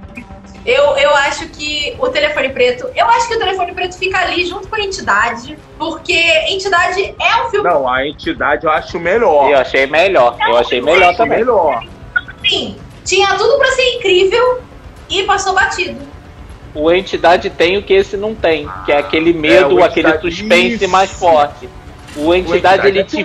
[0.66, 2.88] Eu, eu acho que o telefone preto.
[2.96, 5.58] Eu acho que o telefone preto fica ali junto com a entidade.
[5.78, 6.14] Porque
[6.50, 9.50] entidade é um filme Não, a entidade eu acho melhor.
[9.50, 10.38] Eu achei melhor.
[10.48, 11.40] Eu achei melhor também.
[11.40, 11.84] melhor.
[12.44, 12.78] assim.
[13.04, 14.62] Tinha tudo pra ser incrível
[15.10, 16.00] e passou batido.
[16.74, 20.36] O Entidade tem o que esse não tem, que é aquele medo, o aquele Entidade-
[20.36, 20.88] suspense isso.
[20.88, 21.68] mais forte.
[22.16, 23.24] O O Entidade, ele, é te,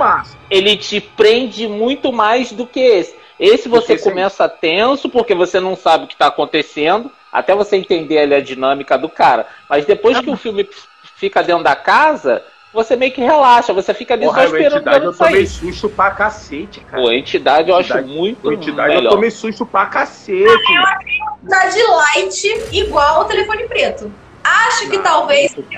[0.50, 3.14] ele te prende muito mais do que esse.
[3.38, 8.18] Esse você começa tenso, porque você não sabe o que está acontecendo, até você entender
[8.18, 9.46] ali a dinâmica do cara.
[9.68, 10.68] Mas depois que o filme
[11.16, 14.76] fica dentro da casa, você meio que relaxa, você fica ali Porra, só esperando o
[14.78, 17.02] entidade eu tomei susto pra cacete, cara.
[17.02, 19.10] O Entidade eu acho Entidade- muito O entidade eu melhor.
[19.10, 20.44] tomei susto pra cacete.
[21.42, 24.12] Entidade light igual ao telefone preto.
[24.42, 25.68] Acho que Não, talvez muito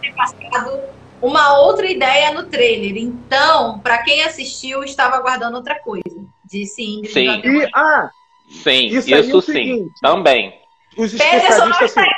[0.00, 0.78] ter passado
[1.20, 2.96] uma outra ideia no trailer.
[2.96, 6.04] Então, pra quem assistiu, estava aguardando outra coisa.
[6.44, 7.12] Disse Ingrid.
[7.12, 7.40] Sim.
[7.58, 8.10] E, ah,
[8.48, 9.52] Sim, Isso isso, é o sim.
[9.52, 9.92] seguinte.
[10.00, 10.54] Também.
[10.96, 12.08] Os especialistas assim.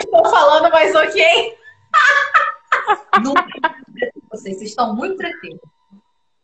[0.00, 1.56] Estou falando, mas ok.
[4.30, 5.60] Vocês estão muito tranquilos.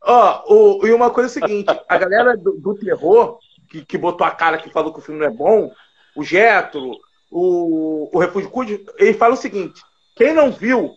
[0.04, 3.38] Ó, o, e uma coisa é o seguinte: a galera do, do terror,
[3.70, 5.70] que, que botou a cara que falou que o filme não é bom,
[6.16, 6.92] o Getro,
[7.30, 9.80] o, o Refúgio Cude, ele fala o seguinte:
[10.16, 10.94] quem não viu,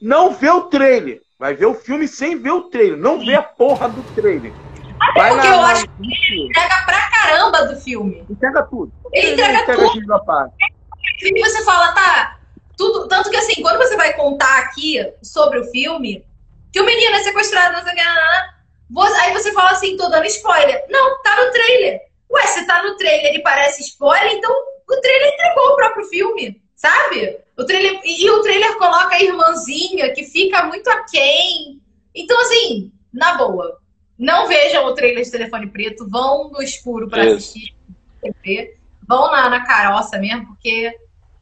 [0.00, 1.20] não vê o trailer.
[1.38, 2.98] Vai ver o filme sem ver o trailer.
[2.98, 4.52] Não vê a porra do trailer.
[5.16, 6.48] Vai porque eu acho no filme.
[6.48, 8.26] Entrega pra caramba do filme.
[8.28, 8.92] Entrega tudo.
[9.12, 10.24] Ele entrega entrega tudo.
[10.24, 10.54] parte.
[11.22, 12.38] E você fala, tá,
[12.76, 13.08] tudo.
[13.08, 16.24] Tanto que assim, quando você vai contar aqui sobre o filme,
[16.72, 18.02] que o menino é sequestrado, não sei o que,
[18.90, 20.84] você- aí você fala assim, tô dando spoiler.
[20.88, 22.00] Não, tá no trailer.
[22.30, 24.50] Ué, se tá no trailer e parece spoiler, então
[24.88, 27.38] o trailer entregou o próprio filme, sabe?
[27.56, 31.80] O trailer, e, e o trailer coloca a irmãzinha que fica muito aquém.
[32.14, 33.78] Então, assim, na boa,
[34.18, 37.36] não vejam o trailer de Telefone Preto, vão no escuro pra Isso.
[37.36, 37.74] assistir
[38.20, 40.92] TV, vão na, na caroça mesmo, porque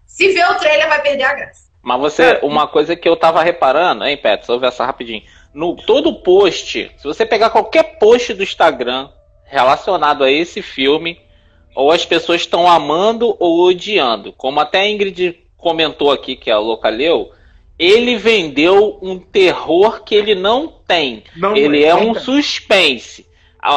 [0.07, 1.67] se ver o trailer vai perder a graça.
[1.83, 2.41] Mas você, É.
[2.43, 5.23] uma coisa que eu tava reparando, hein, Pet, só ouve essa rapidinho.
[5.55, 9.09] No todo post, se você pegar qualquer post do Instagram
[9.45, 11.21] relacionado a esse filme,
[11.75, 14.33] ou as pessoas estão amando ou odiando.
[14.33, 17.31] Como até a Ingrid comentou aqui, que é a louca leu,
[17.79, 21.25] ele vendeu um terror que ele não tem.
[21.37, 22.21] Não, Ele é um não.
[22.21, 23.27] suspense.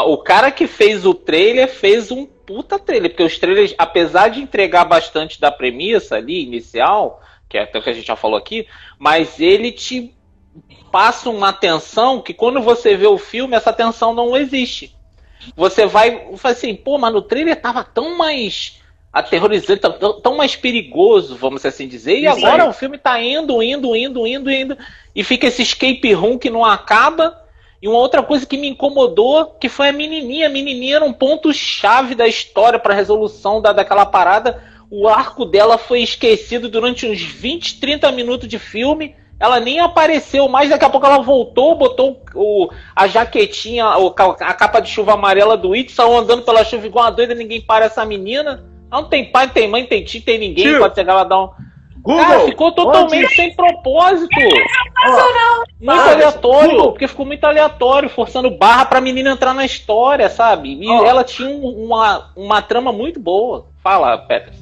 [0.05, 4.41] O cara que fez o trailer fez um puta trailer, porque os trailers, apesar de
[4.41, 8.37] entregar bastante da premissa ali, inicial, que é até o que a gente já falou
[8.37, 10.13] aqui, mas ele te
[10.91, 14.95] passa uma tensão que quando você vê o filme, essa tensão não existe.
[15.55, 18.81] Você vai, assim, pô, mas no trailer tava tão mais
[19.11, 22.17] aterrorizante, tão, tão- mais perigoso, vamos assim dizer.
[22.17, 22.69] E Isso agora aí.
[22.69, 24.77] o filme tá indo, indo, indo, indo, indo.
[25.15, 27.35] E fica esse escape room que não acaba.
[27.81, 30.47] E uma outra coisa que me incomodou, que foi a menininha.
[30.47, 34.61] A menininha era um ponto-chave da história para resolução da, daquela parada.
[34.91, 39.15] O arco dela foi esquecido durante uns 20, 30 minutos de filme.
[39.39, 44.81] Ela nem apareceu mais, daqui a pouco ela voltou, botou o, a jaquetinha, a capa
[44.81, 48.03] de chuva amarela do It, saiu andando pela chuva igual uma doida, ninguém para essa
[48.03, 48.68] menina.
[48.91, 50.79] Não tem pai, não tem mãe, não tem tio, tem ninguém, Tio.
[50.79, 51.49] pode chegar lá dar um.
[52.01, 54.33] Google, Cara, ficou totalmente onde- sem propósito.
[55.79, 56.91] Muito Ah, aleatório, Google.
[56.91, 60.77] porque ficou muito aleatório, forçando barra pra menina entrar na história, sabe?
[60.81, 61.05] E Ó.
[61.05, 63.67] ela tinha um- uma, uma trama muito boa.
[63.83, 64.53] Fala, Peter.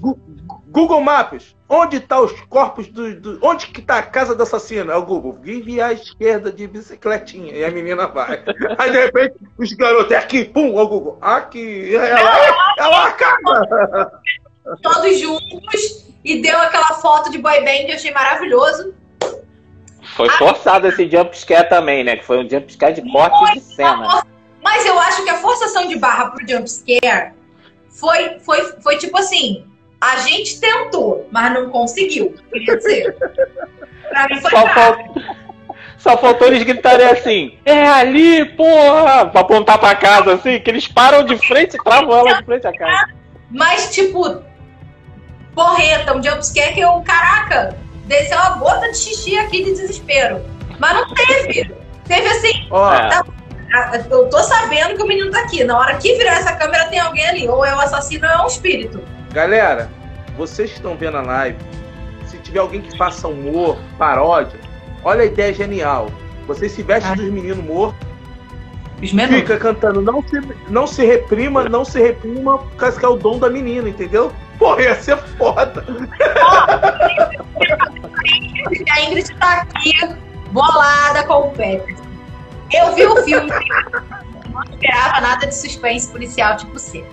[0.78, 4.92] Google Maps, onde tá os corpos do, do- Onde que tá a casa do assassino?
[4.92, 5.36] É o Google.
[5.42, 7.52] Vive à esquerda de bicicletinha.
[7.52, 8.44] E a menina vai.
[8.78, 11.18] Aí de repente, os garotos, é aqui, pum, é o Google.
[11.20, 11.96] Aqui.
[11.96, 14.22] Ela, ela acaba.
[14.84, 18.94] Todos juntos e deu aquela foto de boy band, eu achei maravilhoso.
[20.16, 22.18] Foi forçado esse jumpscare também, né?
[22.18, 24.24] Que foi um jumpscare de corte de cena.
[24.62, 27.34] Mas eu acho que a forçação de barra pro jumpscare
[27.90, 29.66] foi, foi, foi tipo assim:
[30.00, 32.36] a gente tentou, mas não conseguiu.
[32.52, 33.16] Queria dizer.
[34.10, 34.74] Pra mim foi Só, bravo.
[34.74, 35.06] fal-
[35.98, 39.26] Só faltou eles gritarem assim: É ali, porra!
[39.28, 42.68] Pra apontar pra casa, assim, que eles param de frente e travam ela de frente
[42.68, 43.10] à casa.
[43.50, 44.42] Mas, tipo,
[45.56, 47.76] porreta, um jumpscare que eu, caraca,
[48.06, 50.42] desceu uma gota de xixi aqui de desespero.
[50.80, 51.74] Mas não teve.
[52.08, 53.24] Teve assim, ah,
[54.10, 55.64] eu tô sabendo que o menino tá aqui.
[55.64, 57.48] Na hora que virar essa câmera tem alguém ali.
[57.50, 59.02] Ou é o assassino ou é um espírito.
[59.32, 59.90] Galera,
[60.38, 61.58] vocês que estão vendo a live,
[62.26, 64.60] se tiver alguém que faça humor, paródia,
[65.04, 66.10] olha a ideia genial.
[66.48, 68.08] Você se veste dos meninos mortos,
[69.02, 69.42] Os menores.
[69.42, 73.16] fica cantando, não se, não se reprima, não se reprima, por causa que é o
[73.18, 74.32] dom da menina, entendeu?
[74.58, 75.84] Porra, ia ser foda.
[78.92, 79.94] A Ingrid tá aqui,
[80.52, 81.96] bolada com o Peter.
[82.74, 83.50] Eu vi o filme,
[84.50, 87.06] não esperava nada de suspense policial tipo C.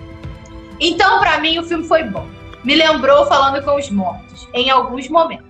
[0.79, 2.27] Então, pra mim, o filme foi bom.
[2.63, 5.45] Me lembrou falando com os mortos, em alguns momentos.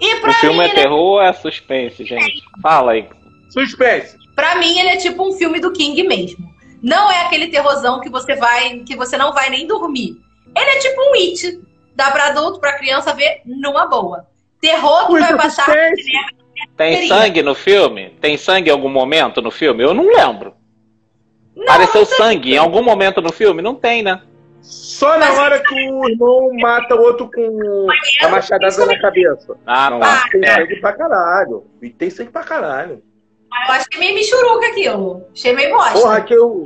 [0.00, 2.42] E O pra filme mim, é ele, terror ou é suspense, gente?
[2.62, 3.08] Fala aí.
[3.50, 4.16] Suspense.
[4.34, 6.48] pra mim, ele é tipo um filme do King mesmo.
[6.82, 10.16] Não é aquele terrorzão que você vai, que você não vai nem dormir.
[10.56, 11.60] Ele é tipo um It.
[11.94, 14.26] Dá pra adulto, pra criança ver numa boa.
[14.60, 15.66] Terror que vai que passar.
[16.76, 18.10] Tem sangue no filme?
[18.20, 19.82] Tem sangue em algum momento no filme?
[19.82, 20.54] Eu não lembro.
[21.56, 23.60] Não, Apareceu sangue em algum momento no filme?
[23.60, 24.22] Não tem, né?
[24.60, 27.86] Só na hora que o irmão mata o outro com
[28.22, 29.56] a machadada na cabeça.
[29.66, 30.24] Ah, Não, tá.
[30.30, 30.54] tem É.
[30.56, 31.64] sangue pra caralho.
[31.80, 33.02] E tem sangue pra caralho.
[33.66, 35.24] Eu achei meio michuruca aquilo.
[35.32, 35.92] Achei meio bosta.
[35.98, 36.64] Porra, que o,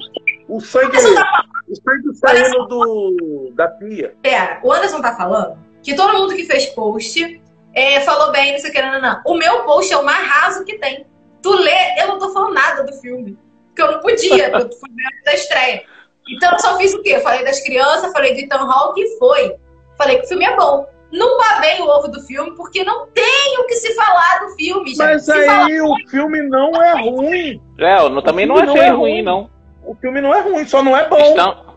[0.48, 0.86] o sangue.
[0.96, 4.14] Anderson tá O sangue saindo do, da pia.
[4.22, 7.40] Pera, o Anderson tá falando que todo mundo que fez post
[7.74, 9.22] é, falou bem, não sei o que, não, não, não.
[9.26, 11.06] O meu post é o mais raso que tem.
[11.42, 13.38] Tu lê, eu não tô falando nada do filme.
[13.68, 15.84] Porque eu não podia, eu fui ver antes da estreia.
[16.28, 17.20] Então eu só fiz o quê?
[17.20, 19.56] Falei das crianças, falei do Ethan Hawke e foi.
[19.98, 20.86] Falei que o filme é bom.
[21.10, 24.88] Não babei o ovo do filme, porque não tem o que se falar do filme,
[24.88, 24.98] gente.
[24.98, 27.60] Mas Se aí o filme não é ruim.
[27.78, 29.22] É, eu também não filme não achei é ruim, ruim.
[29.22, 29.50] não.
[29.84, 31.18] O filme não é ruim, só não é bom.
[31.18, 31.72] Estão...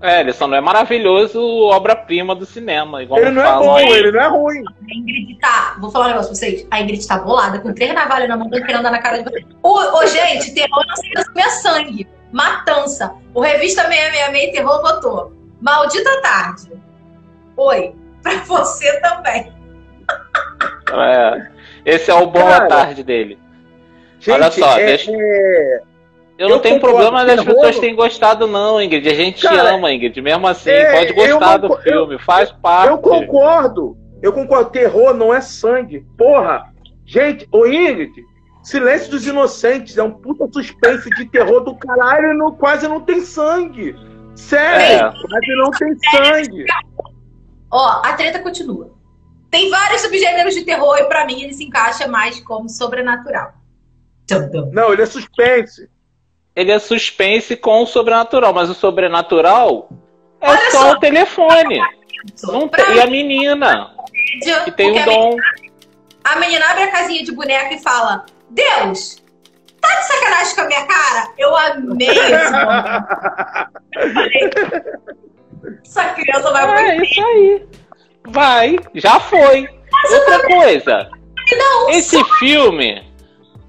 [0.00, 3.02] É, ele só não é maravilhoso obra-prima do cinema.
[3.02, 3.88] Igual Ele não é bom, aí.
[3.88, 4.62] ele não é ruim.
[4.68, 5.76] A Ingrid tá.
[5.80, 6.66] Vou falar um negócio pra vocês.
[6.70, 9.44] A Ingrid tá bolada, com três navalhas na mão, querendo andar na cara de vocês.
[9.60, 12.08] Ô, ô, gente, terror não se resume a sangue.
[12.32, 13.14] Matança.
[13.34, 15.32] O Revista 666 Terror botou.
[15.60, 16.72] Maldita tarde.
[17.56, 17.94] Oi.
[18.22, 19.52] Pra você também.
[20.92, 21.48] É.
[21.84, 23.38] Esse é o bom Cara, à tarde dele.
[24.18, 25.80] Gente, Olha só, é- deixa- é-
[26.38, 29.08] Eu não Eu tenho problema das terror- pessoas terem gostado, não, Ingrid.
[29.08, 30.20] A gente Cara, ama, Ingrid.
[30.22, 32.90] Mesmo assim, é, pode gostar eu do concor- filme, faz parte.
[32.90, 33.96] Eu concordo.
[34.22, 34.70] Eu concordo.
[34.70, 36.06] Terror não é sangue.
[36.16, 36.72] Porra.
[37.04, 38.12] Gente, ô Ingrid,
[38.68, 43.00] Silêncio dos Inocentes é um puta suspense de terror do caralho e não, quase não
[43.00, 43.96] tem sangue.
[44.36, 45.10] Sério, É.
[45.10, 46.66] quase não tem sangue.
[47.70, 48.90] Ó, a treta continua.
[49.50, 53.52] Tem vários subgêneros de terror e pra mim ele se encaixa mais como sobrenatural.
[54.72, 55.88] Não, ele é suspense.
[56.54, 59.88] Ele é suspense com o sobrenatural, mas o sobrenatural
[60.42, 60.92] é Olha só só.
[60.92, 61.80] o telefone.
[62.44, 63.94] Não tem- E a menina,
[64.64, 65.36] que tem porque um a dom.
[66.24, 69.22] A menina abre a casinha de boneca e fala: Deus,
[69.80, 71.28] tá de sacanagem com a minha cara?
[71.38, 72.98] Eu amei esse momento.
[75.84, 77.66] Essa criança vai pro É isso aí.
[78.28, 79.68] Vai, já foi.
[80.10, 81.10] Outra coisa.
[81.56, 83.02] Não, Esse filme,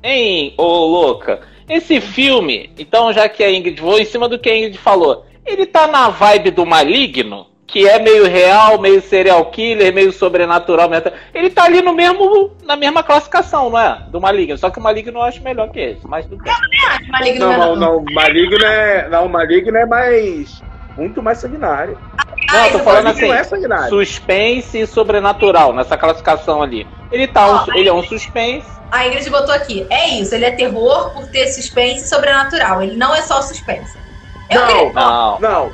[0.03, 1.41] hein, ô louca?
[1.67, 5.25] Esse filme, então já que a Ingrid, vou em cima do que a Ingrid falou,
[5.45, 7.47] ele tá na vibe do maligno?
[7.71, 10.89] Que é meio real, meio serial killer, meio sobrenatural.
[10.89, 11.03] meio-
[11.33, 13.99] Ele tá ali no mesmo, na mesma classificação, não é?
[14.09, 14.57] Do Maligno.
[14.57, 16.51] Só que o Maligno eu acho melhor que esse, mas tudo bem.
[16.53, 18.13] Ah, Maligno Não, não, não, não.
[18.13, 19.07] Maligno é.
[19.09, 20.61] Não, Maligno é mais.
[20.97, 21.97] Muito mais sanguinário.
[22.51, 26.85] Não, eu tô falando assim, não é suspense e sobrenatural, nessa classificação ali.
[27.11, 28.67] Ele tá um, Ó, ele é um suspense.
[28.91, 29.85] A Ingrid botou aqui.
[29.89, 32.81] É isso, ele é terror por ter suspense e sobrenatural.
[32.81, 33.95] Ele não é só suspense.
[34.49, 34.67] Eu Não.
[34.67, 35.71] queria- Não, Não.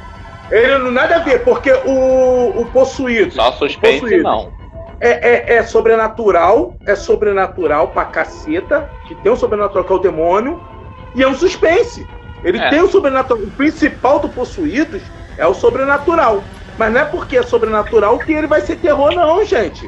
[0.51, 4.23] Ele não nada a ver, porque o, o possuído só suspense Possuído.
[4.23, 4.53] não.
[5.01, 9.99] é, é, é sobrenatural, é sobrenatural pra caceta, que tem um sobrenatural que é o
[9.99, 10.61] demônio,
[11.15, 12.07] e é um suspense.
[12.43, 12.69] Ele É.
[12.69, 13.41] tem o sobrenatural.
[13.43, 15.01] O principal do Possuídos
[15.37, 16.43] é o sobrenatural.
[16.77, 19.87] Mas não é porque é sobrenatural que ele vai ser terror, não, gente.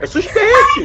[0.00, 0.82] É suspense.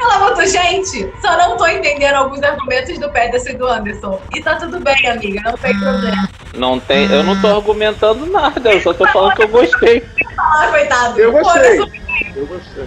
[0.00, 4.20] Ela botou, gente, só não tô entendendo alguns argumentos do Peterson e do Anderson.
[4.34, 6.28] E tá tudo bem, amiga, não tem problema.
[6.56, 10.06] Não tem, eu não tô argumentando nada, eu só tô falando que eu gostei.
[10.38, 11.20] Ah, coitado.
[11.20, 11.70] Eu gostei.
[11.72, 11.90] eu sou-
[12.36, 12.82] Eu gostei.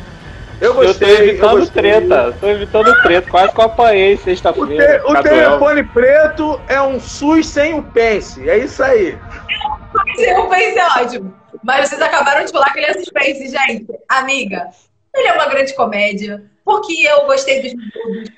[0.60, 1.10] Eu Eu tô gostei.
[1.10, 1.82] eu evitando gostei.
[1.84, 5.04] treta, tô evitando treta, quase que eu apanhei O, te- sexta-feira.
[5.08, 8.50] o telefone preto é um SUS sem o Pense.
[8.50, 9.18] É isso aí.
[10.18, 11.34] Eu pensei ótimo.
[11.64, 13.86] Mas vocês acabaram de falar que ele é suspense, gente.
[14.10, 14.68] Amiga,
[15.16, 16.44] ele é uma grande comédia.
[16.66, 18.30] Porque eu gostei dos miúdos.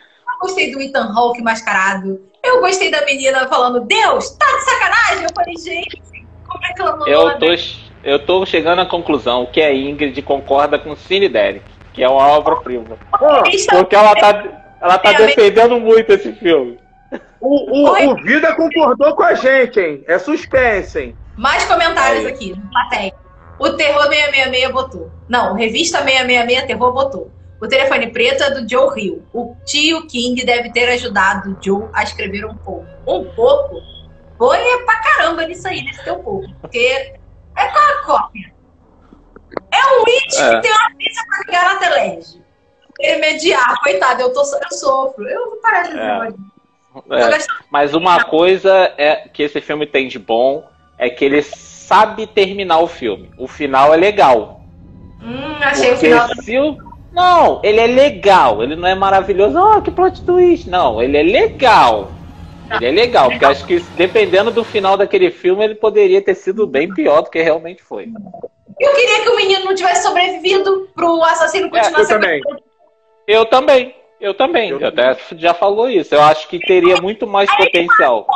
[0.42, 2.22] Eu gostei do Ethan Hawke mascarado.
[2.44, 5.24] Eu gostei da menina falando, Deus, tá de sacanagem?
[5.26, 6.02] Eu falei, gente,
[6.48, 7.46] como é que ela mandou Eu tô,
[8.04, 12.26] eu tô chegando à conclusão que a Ingrid concorda com Cine Derrick, que é uma
[12.30, 12.98] obra-prima.
[13.46, 14.44] Eles estão- Porque ela tá,
[14.82, 16.80] ela tá É, defendendo muito esse filme.
[17.42, 20.04] o, o, o Vida concordou com a gente, hein?
[20.08, 21.18] É suspense, hein?
[21.36, 22.32] Mais comentários Aí.
[22.32, 23.14] aqui, no plateia.
[23.60, 25.12] O Terror 666 botou.
[25.28, 27.30] Não, Revista 666 Terror botou.
[27.62, 29.24] O telefone preto é do Joe Hill.
[29.34, 32.86] O tio King deve ter ajudado o Joe a escrever um pouco.
[33.05, 33.76] Um pouco?
[34.38, 36.47] Foi pra caramba nisso aí, nesse teu pouco.
[36.62, 36.78] Porque
[37.57, 38.53] é com a cópia.
[39.72, 40.55] É um It É.
[40.55, 42.41] que tem uma pizza pra ligar na telege.
[42.99, 45.28] Ele mediar, coitado, eu, tô, eu sofro.
[45.28, 46.49] Eu vou parar de É.
[47.12, 47.38] É,
[47.70, 52.80] mas uma coisa é que esse filme tem de bom é que ele sabe terminar
[52.80, 53.32] o filme.
[53.38, 54.62] O final é legal.
[55.22, 56.28] Hum, achei o Porque final.
[56.41, 58.64] se o- Não, ele é legal.
[58.64, 59.57] Ele não é maravilhoso.
[59.60, 60.70] Oh, que plot twist.
[60.70, 62.12] Não, ele é legal.
[62.76, 66.68] Ele é legal, porque acho que dependendo do final daquele filme, ele poderia ter sido
[66.68, 68.07] bem pior do que realmente foi.
[68.80, 72.41] Eu queria que o menino não tivesse sobrevivido pro assassino continuar eu também.
[73.28, 73.95] Eu também.
[74.22, 74.70] Eu também.
[74.70, 76.14] Eu Eu até já falou isso.
[76.14, 78.28] Eu acho que teria muito mais potencial.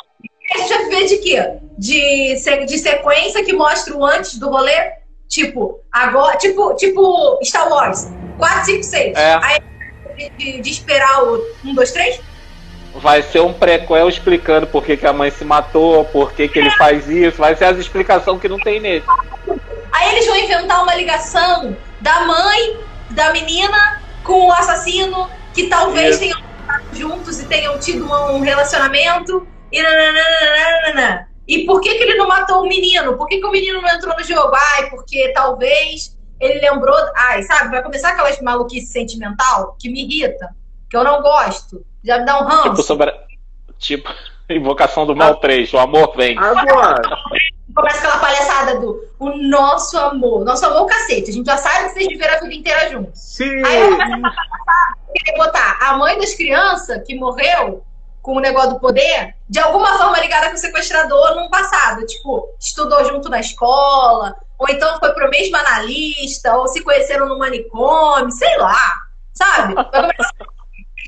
[0.53, 1.57] A gente vai ver de quê?
[1.77, 4.91] De, de sequência que mostra o antes do rolê?
[5.27, 6.37] Tipo, agora.
[6.37, 8.11] Tipo, tipo Star Wars.
[8.37, 9.17] 4, 5, 6.
[9.17, 9.39] É.
[9.41, 9.59] Aí
[10.15, 12.21] de, de- de esperar o 1, 2, 3?
[12.95, 16.59] Vai ser um prequel explicando por que, que a mãe se matou, por que, que
[16.59, 17.37] ele faz isso.
[17.37, 19.03] Vai ser as explicações que não tem nele.
[19.91, 22.77] Aí eles vão inventar uma ligação da mãe
[23.09, 26.19] da menina com o assassino que talvez Isso.
[26.19, 29.47] tenham ficado juntos e tenham tido um relacionamento.
[29.71, 31.27] E nananana.
[31.47, 33.17] E por que, que ele não matou o menino?
[33.17, 34.51] Por que, que o menino não entrou no jogo?
[34.75, 36.95] Ai, porque talvez ele lembrou.
[37.15, 37.69] Ai, sabe?
[37.71, 40.49] Vai começar aquelas maluquice sentimental que me irrita,
[40.89, 41.85] que eu não gosto.
[42.03, 42.83] Já me dá um Tipo, ranço.
[42.83, 43.09] sobre.
[43.09, 43.23] a-
[43.77, 44.09] Tipo,
[44.49, 46.37] Invocação do Mal 3, o amor vem.
[46.37, 47.01] Agora,
[47.73, 50.43] Começa aquela palhaçada do o nosso amor.
[50.45, 51.31] Nosso amor, cacete.
[51.31, 53.19] A gente já sabe que vocês viveram a vida inteira juntos.
[53.19, 53.43] se.
[53.45, 57.83] Aí eu querer botar a mãe das crianças que morreu
[58.23, 62.03] com o negócio do poder, de alguma forma ligada com o sequestrador num passado.
[62.07, 67.37] Tipo, estudou junto na escola, ou então foi pro mesmo analista, ou se conheceram no
[67.37, 69.01] manicômio, sei lá.
[69.33, 69.75] Sabe?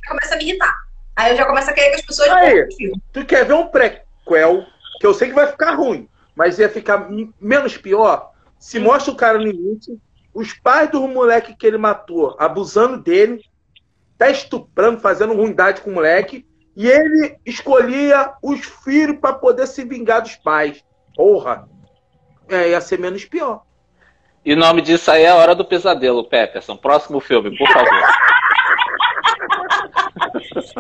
[0.08, 0.76] Começa a me irritar.
[1.16, 2.68] Aí eu já começo a querer que as pessoas Aí.
[3.12, 4.64] Tu quer ver um prequel,
[5.00, 7.08] que eu sei que vai ficar ruim, mas ia ficar
[7.40, 8.36] menos pior
[8.66, 10.02] se mostra o cara no início,
[10.34, 13.44] os pais do moleque que ele matou, abusando dele,
[14.18, 16.46] tá estuprando, fazendo ruindade com o moleque,
[16.76, 20.84] e ele escolhia os filhos para poder se vingar dos pais.
[21.16, 21.68] Porra!
[22.50, 23.64] É, ia ser menos pior.
[24.44, 26.78] E o nome disso aí é a Hora do Pesadelo, Peterson.
[26.78, 28.02] Próximo filme, por favor.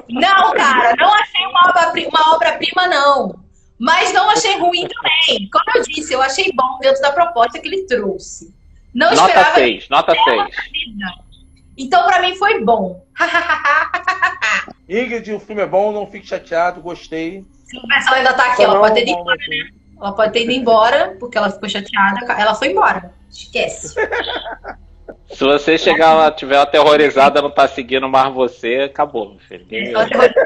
[0.10, 3.46] Não, cara, não achei uma obra-prima, obra-prima, não.
[3.80, 5.50] Mas não achei ruim também.
[5.50, 8.56] Como eu disse, eu achei bom dentro da proposta que ele trouxe.
[8.94, 10.44] Não Nota esperava 6, nota 6.
[10.72, 11.25] vida.
[11.78, 13.04] Então, pra mim, foi bom.
[14.88, 17.44] Ingrid, o filme é bom, não fique chateado, gostei.
[17.88, 19.70] Mas ela ainda tá aqui, Só ela não- pode ter ido embora, né?
[20.00, 22.32] Ela pode ter ido embora, porque ela ficou chateada.
[22.34, 23.12] Ela foi embora.
[23.30, 23.96] Esquece.
[25.32, 29.66] Se você chegar lá, tiver aterrorizada, não tá seguindo mais você, acabou, meu filho.
[29.98, 30.44] Apareceu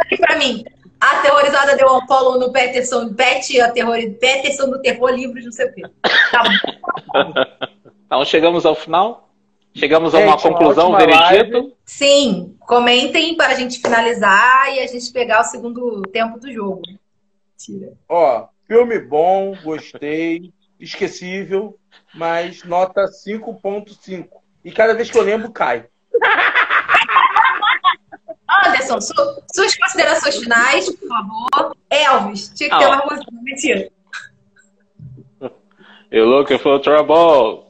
[0.00, 0.64] aqui pra mim.
[1.00, 4.18] Aterrorizada deu um follow no Peterson, Pet, aterroriz...
[4.18, 5.82] Peterson do Terror Livros, não sei o quê.
[6.30, 7.32] Tá bom.
[8.10, 9.28] Então chegamos ao final.
[9.72, 11.58] Chegamos a Gente, uma uma conclusão, um ótima veredito.
[11.58, 11.74] live.
[11.86, 16.82] Sim, comentem para a gente finalizar e a gente pegar o segundo tempo do jogo.
[17.56, 17.92] Tira.
[18.08, 21.78] Ó, filme bom, gostei, esquecível,
[22.12, 24.26] mas nota 5.5.
[24.64, 25.86] E cada vez que eu lembro, cai.
[28.66, 31.76] Anderson, su- suas considerações finais, por favor.
[31.88, 33.30] Elvis, tinha que ter Ah, uma música.
[33.40, 33.88] Mentira.
[36.10, 37.69] You looking for trouble.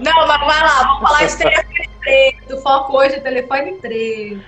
[0.00, 2.62] Não, mas vai lá, vamos falar de telefone preto.
[2.62, 4.40] Foco hoje é telefone preto.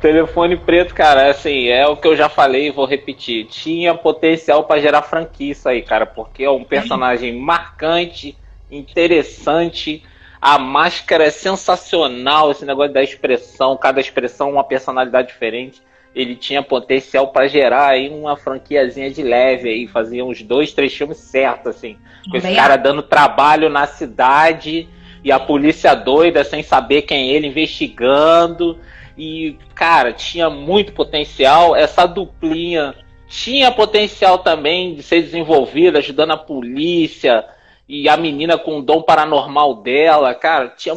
[0.00, 3.46] Telefone preto, cara, assim, é o que eu já falei e vou repetir.
[3.46, 8.36] Tinha potencial pra gerar franquia isso aí, cara, porque é um personagem marcante,
[8.70, 10.02] interessante.
[10.40, 15.82] A máscara é sensacional, esse negócio da expressão, cada expressão uma personalidade diferente.
[16.14, 20.94] Ele tinha potencial pra gerar aí uma franquiazinha de leve aí, fazia uns dois, três
[20.94, 21.96] filmes certos, assim.
[22.30, 24.88] Com esse cara dando trabalho na cidade
[25.24, 28.78] e a polícia doida sem saber quem é ele, investigando.
[29.18, 31.74] E, cara, tinha muito potencial.
[31.74, 32.94] Essa duplinha
[33.28, 37.44] tinha potencial também de ser desenvolvida, ajudando a polícia
[37.88, 40.34] e a menina com o dom paranormal dela.
[40.34, 40.94] Cara, tinha.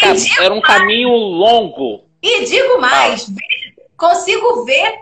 [0.00, 2.04] cara, era um caminho longo.
[2.22, 3.34] E digo mais, ve-
[3.96, 5.00] consigo ver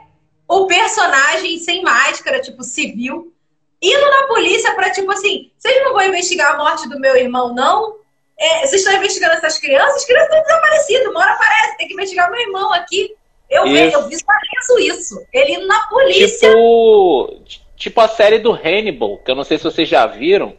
[0.48, 3.32] o personagem sem máscara, tipo, civil,
[3.80, 7.54] indo na polícia pra, tipo assim, vocês não vão investigar a morte do meu irmão,
[7.54, 7.96] não?
[8.38, 9.96] É, vocês estão investigando essas crianças?
[9.96, 13.14] As crianças estão desaparecidas, uma hora aparece, tem que investigar meu irmão aqui.
[13.48, 13.96] Eu, Isso.
[13.96, 15.26] eu visualizo isso.
[15.30, 16.48] Ele indo na polícia.
[16.48, 17.42] Tipo,
[17.76, 20.54] tipo a série do Hannibal, que eu não sei se vocês já viram,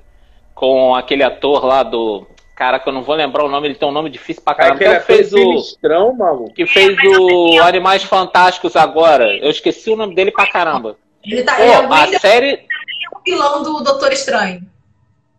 [0.54, 2.28] com aquele ator lá do.
[2.64, 4.76] Cara, que eu não vou lembrar o nome, ele tem um nome difícil pra caramba.
[4.76, 5.38] Aquele que ator fez o.
[5.38, 6.54] sinistrão, maluco.
[6.54, 9.36] Que fez o Animais Fantásticos agora.
[9.36, 10.96] Eu esqueci o nome dele pra caramba.
[11.26, 12.66] Ele tá Pô, ele é a série,
[13.14, 14.62] o vilão do Doutor Estranho.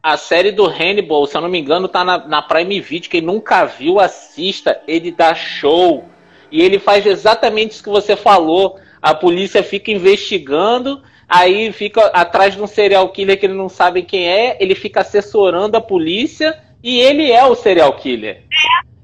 [0.02, 3.08] a série do Hannibal, se eu não me engano, tá na, na Prime Video.
[3.08, 4.82] Quem nunca viu, assista.
[4.86, 6.04] Ele dá show.
[6.52, 8.78] E ele faz exatamente isso que você falou.
[9.00, 14.02] A polícia fica investigando, aí fica atrás de um serial killer que ele não sabe
[14.02, 18.42] quem é, ele fica assessorando a polícia e ele é o serial killer.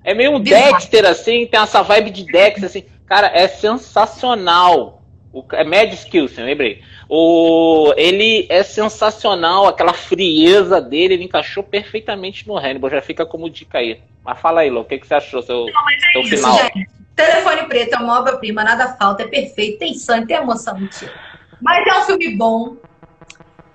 [0.05, 0.41] É meio um.
[0.41, 2.85] Dexter, assim, tem essa vibe de Dexter, assim.
[3.07, 5.03] Cara, é sensacional.
[5.33, 6.83] O, é Mad Skills, lembrei.
[7.09, 12.91] O, ele é sensacional, aquela frieza dele, ele encaixou perfeitamente no Hannibal.
[12.91, 13.99] Já fica como dica aí.
[14.23, 15.41] Mas fala aí, Lô, o que, que você achou?
[15.41, 15.65] Seu,
[16.13, 16.59] seu Isso, final.
[16.59, 16.87] gente.
[17.17, 21.13] Telefone Preto é uma obra-prima, nada falta, é perfeito, tem sangue, tem emoção, mentira.
[21.61, 22.77] Mas é um filme bom,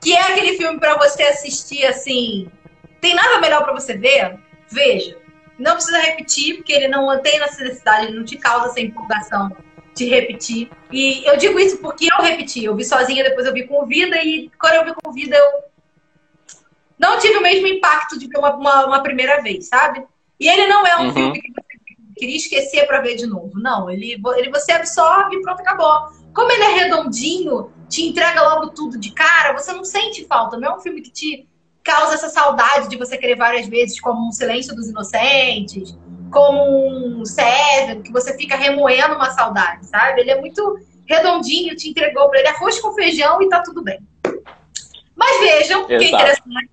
[0.01, 2.47] que é aquele filme pra você assistir assim.
[3.01, 4.37] Tem nada melhor pra você ver?
[4.69, 5.17] Veja.
[5.57, 9.55] Não precisa repetir, porque ele não tem necessidade, ele não te causa essa empolgação
[9.93, 10.69] de repetir.
[10.91, 12.65] E eu digo isso porque eu repeti.
[12.65, 15.63] Eu vi sozinha, depois eu vi com vida, e quando eu vi com vida, eu
[16.99, 20.03] não tive o mesmo impacto de ver uma, uma, uma primeira vez, sabe?
[20.39, 21.13] E ele não é um Uhum.
[21.13, 23.51] filme que você queria esquecer pra ver de novo.
[23.55, 26.09] Não, ele, ele você absorve e pronto, acabou.
[26.33, 30.57] Como ele é redondinho, te entrega logo tudo de cara, você não sente falta.
[30.57, 31.47] Não é um filme que te
[31.85, 35.95] causa essa saudade de você querer várias vezes, como um Silêncio dos Inocentes,
[36.31, 40.21] como um Seven, que você fica remoendo uma saudade, sabe?
[40.21, 43.99] Ele é muito redondinho, te entregou pra ele arroz com feijão e tá tudo bem.
[45.15, 46.15] Mas vejam, que é Exato.
[46.15, 46.71] interessante.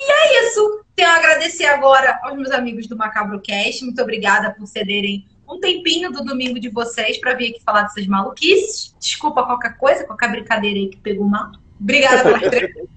[0.00, 0.84] E é isso.
[0.94, 3.84] Tenho a agradecer agora aos meus amigos do Macabro Cast.
[3.84, 8.06] Muito obrigada por cederem um tempinho do domingo de vocês para vir aqui falar dessas
[8.06, 8.94] maluquices.
[9.00, 11.50] Desculpa qualquer coisa, qualquer brincadeira aí que pegou mal.
[11.80, 12.95] Obrigada pela entrevista.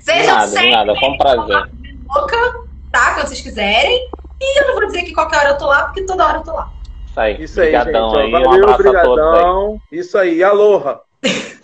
[0.00, 1.70] Sejam nada, sempre nada, foi um prazer.
[2.14, 2.36] louca,
[2.92, 3.14] tá?
[3.14, 4.08] Quando vocês quiserem.
[4.40, 6.42] E eu não vou dizer que qualquer hora eu tô lá, porque toda hora eu
[6.42, 6.70] tô lá.
[7.08, 7.42] Isso aí.
[7.42, 8.20] Isso aí, Obrigadão gente.
[8.20, 8.28] aí.
[8.28, 9.10] Um Valeu, abraço a todos aí.
[9.10, 9.80] obrigadão.
[9.90, 11.00] Isso aí, aloha.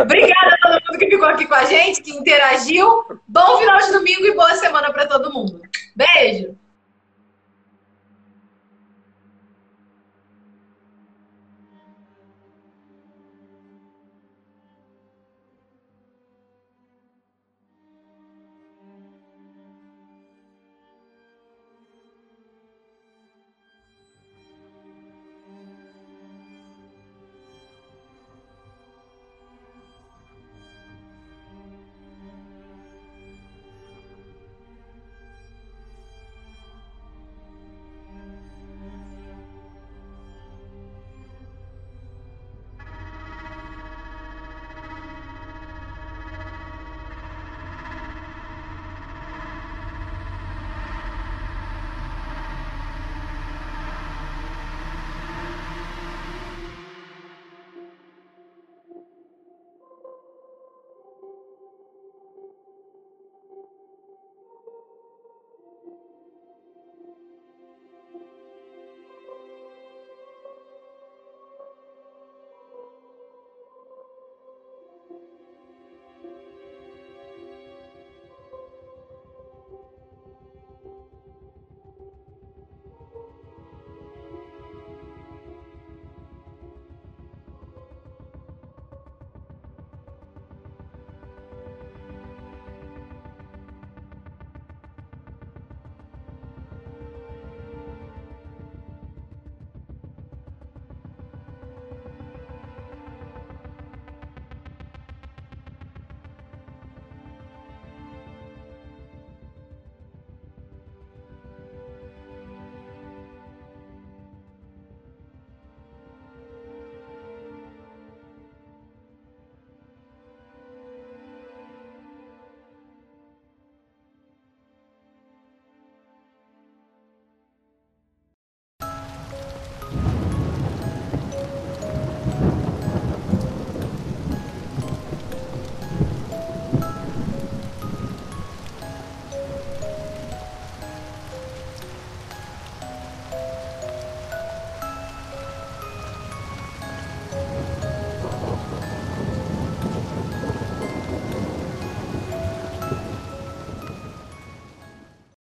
[0.00, 3.04] Obrigada a todo mundo que ficou aqui com a gente, que interagiu.
[3.28, 5.60] Bom final de domingo e boa semana para todo mundo.
[5.94, 6.56] Beijo!